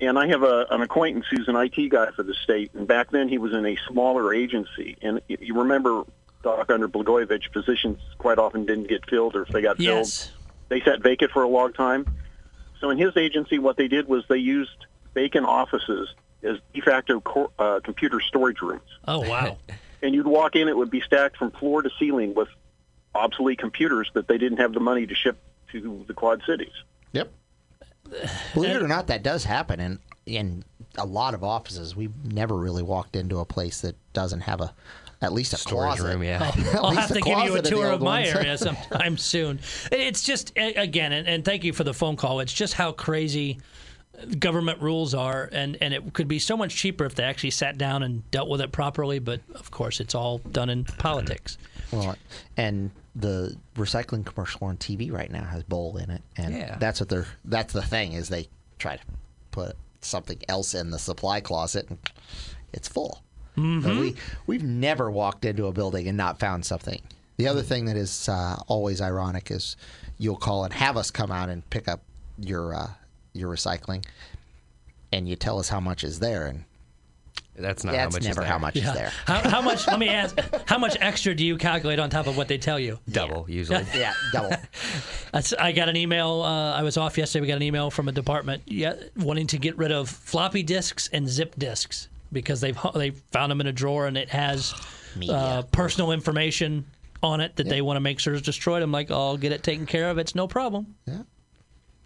[0.00, 3.10] And I have a, an acquaintance who's an IT guy for the state, and back
[3.10, 4.96] then he was in a smaller agency.
[5.02, 6.04] And you remember,
[6.42, 10.30] Doc, under Blagojevich, positions quite often didn't get filled, or if they got filled, Yes.
[10.68, 12.06] they sat vacant for a long time.
[12.80, 16.08] So in his agency, what they did was they used vacant offices
[16.42, 18.82] as de facto co- uh, computer storage rooms.
[19.06, 19.58] Oh, wow.
[20.02, 22.48] And you'd walk in, it would be stacked from floor to ceiling with
[23.14, 25.38] obsolete computers that they didn't have the money to ship
[25.72, 26.70] to the Quad Cities.
[27.12, 27.32] Yep.
[28.54, 30.64] Believe it or not, that does happen in in
[30.98, 31.96] a lot of offices.
[31.96, 34.74] We've never really walked into a place that doesn't have a
[35.22, 36.04] at least a Storage closet.
[36.12, 36.52] room, yeah.
[36.56, 38.56] At I'll have to give you a closet in the tour of old my area
[38.58, 39.60] sometime soon.
[39.90, 42.40] It's just again, and, and thank you for the phone call.
[42.40, 43.58] It's just how crazy
[44.38, 47.76] government rules are, and, and it could be so much cheaper if they actually sat
[47.78, 49.18] down and dealt with it properly.
[49.18, 51.58] But of course, it's all done in politics.
[51.92, 52.16] Well,
[52.56, 56.76] and the recycling commercial on TV right now has bowl in it, and Yeah.
[56.78, 57.26] that's what they're.
[57.44, 58.48] That's the thing is they
[58.78, 59.02] try to
[59.50, 61.98] put something else in the supply closet, and
[62.72, 63.22] it's full.
[63.56, 64.14] But we
[64.46, 67.00] we've never walked into a building and not found something.
[67.38, 69.76] The other thing that is uh, always ironic is
[70.18, 72.00] you'll call and have us come out and pick up
[72.38, 72.88] your uh,
[73.32, 74.04] your recycling,
[75.12, 76.64] and you tell us how much is there, and
[77.54, 78.60] That's not how that's much never is how there.
[78.60, 79.12] much is there.
[79.26, 79.86] How, how much?
[79.86, 80.38] let me ask.
[80.66, 82.98] How much extra do you calculate on top of what they tell you?
[83.10, 83.84] Double usually.
[83.94, 84.50] Yeah, double.
[85.32, 86.42] That's, I got an email.
[86.42, 87.40] Uh, I was off yesterday.
[87.42, 91.08] We got an email from a department yeah, wanting to get rid of floppy disks
[91.12, 94.74] and zip disks because they've they found them in a drawer and it has
[95.28, 96.86] uh, personal information
[97.22, 98.82] on it that they want to make sure is destroyed.
[98.82, 100.18] I'm like, I'll get it taken care of.
[100.18, 100.94] It's no problem.
[101.06, 101.22] Yeah.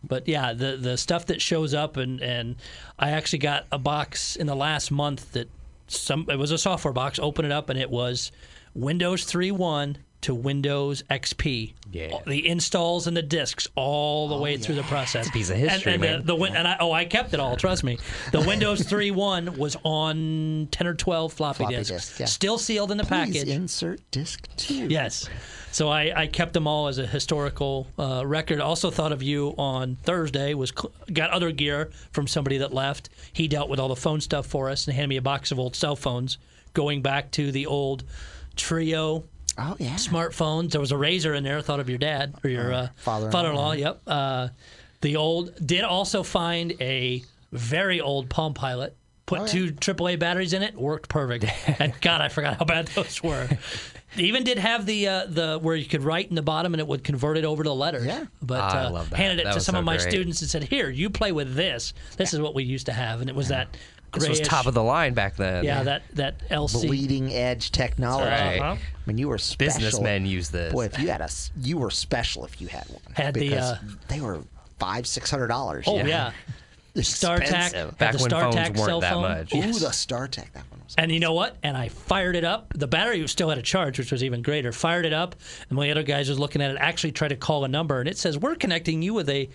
[0.02, 2.56] But yeah, the the stuff that shows up and and
[2.98, 5.50] I actually got a box in the last month that
[5.88, 7.18] some it was a software box.
[7.18, 8.32] Open it up and it was
[8.74, 11.74] Windows 3.1 to Windows XP.
[11.92, 12.18] Yeah.
[12.26, 15.28] The installs and the disks all the way through the process.
[15.28, 16.20] a piece of history, and, and man.
[16.20, 17.56] The, the, win- and I, oh, I kept it all.
[17.56, 17.98] Trust me.
[18.30, 22.26] The Windows 3.1 was on 10 or 12 floppy, Floppy disks, disk, yeah.
[22.26, 23.48] still sealed in the Please package.
[23.48, 24.86] insert disc two.
[24.88, 25.28] Yes.
[25.72, 28.60] So I, I kept them all as a historical uh, record.
[28.60, 30.52] Also thought of you on Thursday.
[30.54, 33.08] Was got other gear from somebody that left.
[33.32, 35.58] He dealt with all the phone stuff for us and handed me a box of
[35.58, 36.38] old cell phones,
[36.74, 38.04] going back to the old
[38.56, 39.24] Treo
[39.58, 39.94] Oh yeah.
[39.94, 40.70] smartphones.
[40.72, 41.60] There was a Razr in there.
[41.60, 43.72] Thought of your dad or your uh, father-in-law, father-in-law.
[43.72, 44.02] Yep.
[44.06, 44.48] Uh,
[45.00, 47.22] the old did also find a
[47.52, 48.96] very old Palm Pilot.
[49.26, 50.74] Put two AAA batteries in it.
[50.74, 51.44] Worked perfect.
[51.80, 53.48] and God, I forgot how bad those were.
[54.16, 56.86] Even did have the uh, the where you could write in the bottom and it
[56.88, 58.06] would convert it over to letters.
[58.06, 58.24] Yeah.
[58.42, 59.16] But I uh, love that.
[59.16, 60.08] handed it That to some so of my great.
[60.10, 61.94] students and said, "Here, you play with this.
[62.16, 63.68] This is what we used to have." And it was that
[64.12, 65.64] This was top of the line back then.
[65.64, 66.86] yeah that that LC.
[66.86, 68.28] bleeding edge technology.
[68.30, 68.58] Right.
[68.58, 68.72] Uh-huh.
[68.72, 69.80] I mean, you were special.
[69.80, 70.72] Businessmen use this.
[70.72, 73.00] Boy, if you had a, s- you were special if you had one.
[73.14, 74.40] Had the, because uh, they were
[74.78, 75.84] five, six hundred dollars.
[75.88, 76.32] Oh yeah.
[76.96, 77.40] StarTAC.
[77.40, 77.88] Expensive.
[77.90, 79.54] had Back the when phones StarTAC weren't cell that much.
[79.54, 79.78] Ooh, Yes.
[79.80, 80.52] the StarTAC.
[80.52, 80.94] That one was.
[80.98, 81.56] And you know what?
[81.62, 82.72] And I fired it up.
[82.74, 84.72] The battery was still had a charge, which was even greater.
[84.72, 85.36] Fired it up,
[85.68, 86.76] and one of the other guys was looking at it.
[86.80, 89.48] Actually, tried to call a number, and it says we're connecting you with a.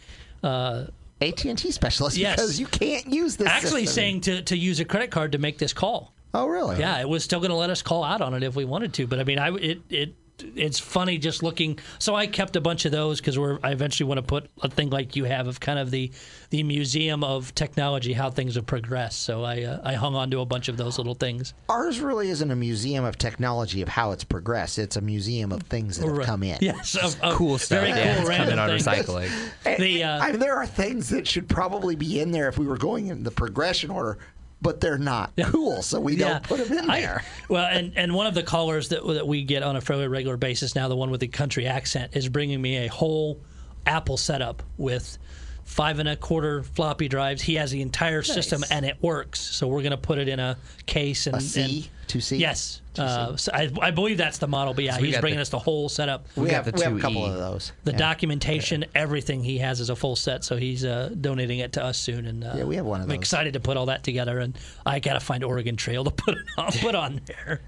[0.44, 0.86] Uh,
[1.22, 2.36] AT and T specialist Yes.
[2.36, 3.48] because you can't use this.
[3.48, 3.96] actually, system.
[3.96, 6.14] saying to, to use a credit card to make this call.
[6.34, 6.78] Oh, really?
[6.80, 8.94] Yeah, it was still going to let us call out on it if we wanted
[8.96, 9.08] to.
[9.08, 10.16] But I mean, I it it
[10.56, 11.80] it's funny just looking.
[12.00, 14.70] So I kept a bunch of those because we're I eventually want to put a
[14.70, 16.12] thing like you have of kind of the
[16.50, 19.22] the museum of technology, how things have progressed.
[19.22, 21.54] So I uh, I hung on to a bunch of those little things.
[21.70, 24.78] Ours really isn't a museum of technology of how it's progressed.
[24.80, 26.26] It's a museum of things that have Right.
[26.26, 26.58] come in.
[26.62, 27.80] Yes, of, of cool stuff.
[27.80, 29.78] Very yeah, cool it's random coming on recycling.
[29.78, 32.66] The, uh, I mean, there are things that should probably be in there if we
[32.66, 34.18] were going in the progression order,
[34.66, 37.24] but they're not cool, so we don't put them in I- there.
[37.48, 40.36] well, and, and one of the callers that, that we get on a fairly regular
[40.36, 43.40] basis now, the one with the country accent, is bringing me a whole
[43.86, 45.18] Apple setup with
[45.64, 47.42] five and a quarter floppy drives.
[47.42, 49.40] He has the entire system and it works.
[49.40, 52.38] So we're going to put it in a case and A C, and- two C.
[52.38, 54.74] Yes, uh, so I, I believe that's the model.
[54.74, 56.26] But yeah, we he's bringing the- us the whole setup.
[56.36, 57.02] we, We got have, the we have a 2E.
[57.02, 57.72] couple of those.
[57.84, 57.98] The yeah.
[57.98, 61.98] documentation, everything he has is a full set, so he's uh, donating it to us
[61.98, 62.26] soon.
[62.26, 63.14] And uh, Yeah, we have one of those.
[63.16, 66.36] I'm excited to put all that together, and I gotta find Oregon Trail to put
[66.38, 67.62] it on, put on there.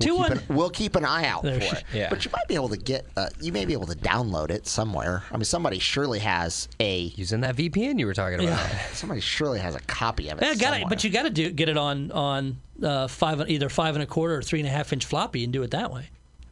[0.00, 0.38] Two We'll keep, one.
[0.48, 1.84] an, we'll keep an eye out There- for it.
[1.92, 2.08] yeah.
[2.08, 4.66] But you might be able to get, uh, you may be able to download it
[4.66, 5.24] somewhere.
[5.32, 8.64] I mean, somebody surely has a, Using that VPN you were talking about.
[8.92, 10.44] somebody surely has a copy of it.
[10.44, 10.60] Yeah, got it.
[10.62, 10.84] somewhere.
[10.88, 14.06] But you got to do get it on on uh, five either five and a
[14.06, 16.10] quarter or three and a half inch floppy and do it that way.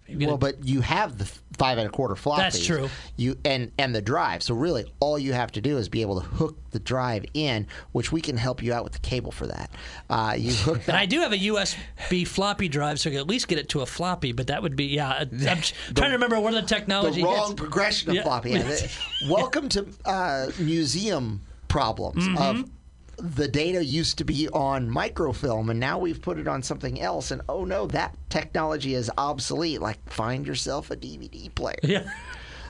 [0.08, 1.24] Well, but you have the
[1.58, 2.42] five and a quarter floppy.
[2.42, 2.88] That's true.
[3.16, 4.42] You and and the drive.
[4.42, 7.66] So really, all you have to do is be able to hook the drive in,
[7.92, 9.70] which we can help you out with the cable for that.
[10.10, 10.88] Uh, you hook that.
[10.88, 13.68] and I do have a USB floppy drive, so I can at least get it
[13.70, 14.32] to a floppy.
[14.32, 15.24] But that would be yeah.
[15.24, 15.62] I'm trying
[15.94, 17.22] to remember what the the technology.
[17.22, 17.54] wrong is.
[17.54, 18.22] progression of Yeah.
[18.22, 18.62] floppy.
[19.28, 22.38] Welcome to uh, museum problems Mm-hmm.
[22.38, 22.70] of
[23.18, 27.30] the data used to be on microfilm and now we've put it on something else
[27.30, 32.10] and oh no that technology is obsolete like find yourself a dvd player Yeah,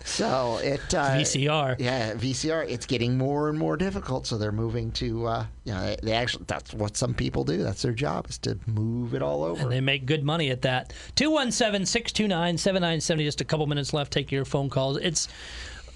[0.04, 1.76] so it uh, VCR.
[1.80, 5.82] yeah vcr it's getting more and more difficult so they're moving to uh, you know
[5.82, 9.22] they, they actually that's what some people do that's their job is to move it
[9.22, 10.92] all over And they make good money at that.
[11.16, 13.24] 217 629 7970.
[13.24, 14.12] Just a couple minutes left.
[14.12, 14.96] Take your phone calls.
[14.98, 15.26] It's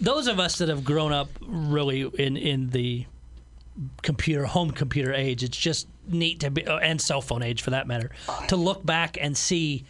[0.01, 3.07] those of us that have grown up really in, in the
[4.03, 5.43] computer, home computer age.
[5.43, 8.11] It's just neat to be, uh, and cell phone age for that matter,
[8.49, 9.85] to look back and see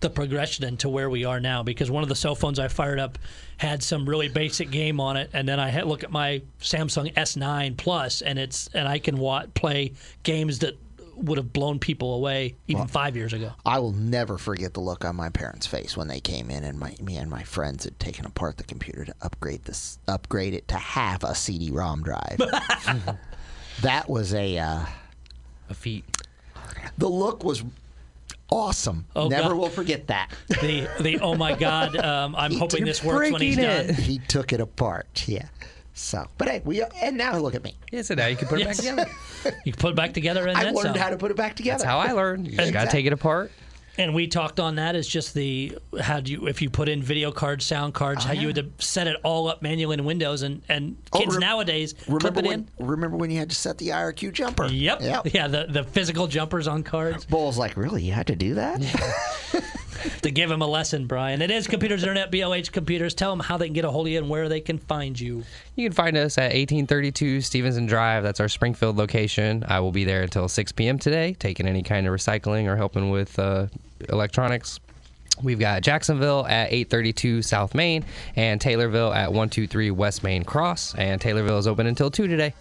[0.00, 2.98] the progression into where we are now because one of the cell phones I fired
[2.98, 3.18] up
[3.56, 7.76] had some really basic game on it, and then I look at my Samsung S9
[7.76, 9.16] Plus, and it's and I can
[9.54, 9.92] play
[10.22, 10.78] games that
[11.16, 13.52] would have blown people away even five years ago.
[13.64, 16.78] I will never forget the look on my parents' face when they came in and
[16.78, 20.68] my me and my friends had taken apart the computer to upgrade this upgrade it
[20.68, 22.38] to have a CD-ROM drive.
[23.82, 24.84] that was a uh,
[25.70, 26.04] A feat.
[26.98, 27.62] the look was
[28.50, 29.06] awesome.
[29.16, 29.56] Oh, never God.
[29.58, 30.30] will forget that.
[30.48, 33.94] The the oh my god, um, I'm hoping this works when he's breaking done.
[33.94, 35.24] he took it apart.
[35.26, 35.48] Yeah.
[35.96, 37.76] So, but hey, we and now look at me.
[37.92, 38.80] Yeah, so now you can put it Yes.
[38.84, 39.56] back together.
[39.64, 40.96] You can put it back together and I then learned some.
[40.98, 41.78] how to put it back together.
[41.78, 42.48] That's how I learned.
[42.48, 43.52] You just got to take it apart.
[43.96, 47.00] And we talked on that as just the how do you if you put in
[47.00, 50.04] video cards, sound cards, oh, how you had to set it all up manually in
[50.04, 52.68] Windows, and and Oh, kids rem- nowadays clip Remember it when?
[52.80, 52.86] in.
[52.88, 54.66] Remember when you had to set the IRQ jumper?
[54.66, 55.00] Yep.
[55.00, 55.28] Yep.
[55.32, 58.02] Yeah, the the physical jumpers on cards Bull's like, really?
[58.02, 58.80] You had to do that?
[60.22, 61.42] to give him a lesson, Brian.
[61.42, 63.14] It is Computers Internet, BLH Computers.
[63.14, 65.18] Tell them how they can get a hold of you and where they can find
[65.18, 65.44] you.
[65.76, 68.22] You can find us at 1832 Stevenson Drive.
[68.22, 69.64] That's our Springfield location.
[69.68, 70.98] I will be there until 6 p.m.
[70.98, 73.66] today, taking any kind of recycling or helping with uh,
[74.08, 74.80] electronics.
[75.42, 78.04] We've got Jacksonville at 832 South Main
[78.36, 80.94] and Taylorville at 123 West Main Cross.
[80.94, 82.54] And Taylorville is open until 2 today.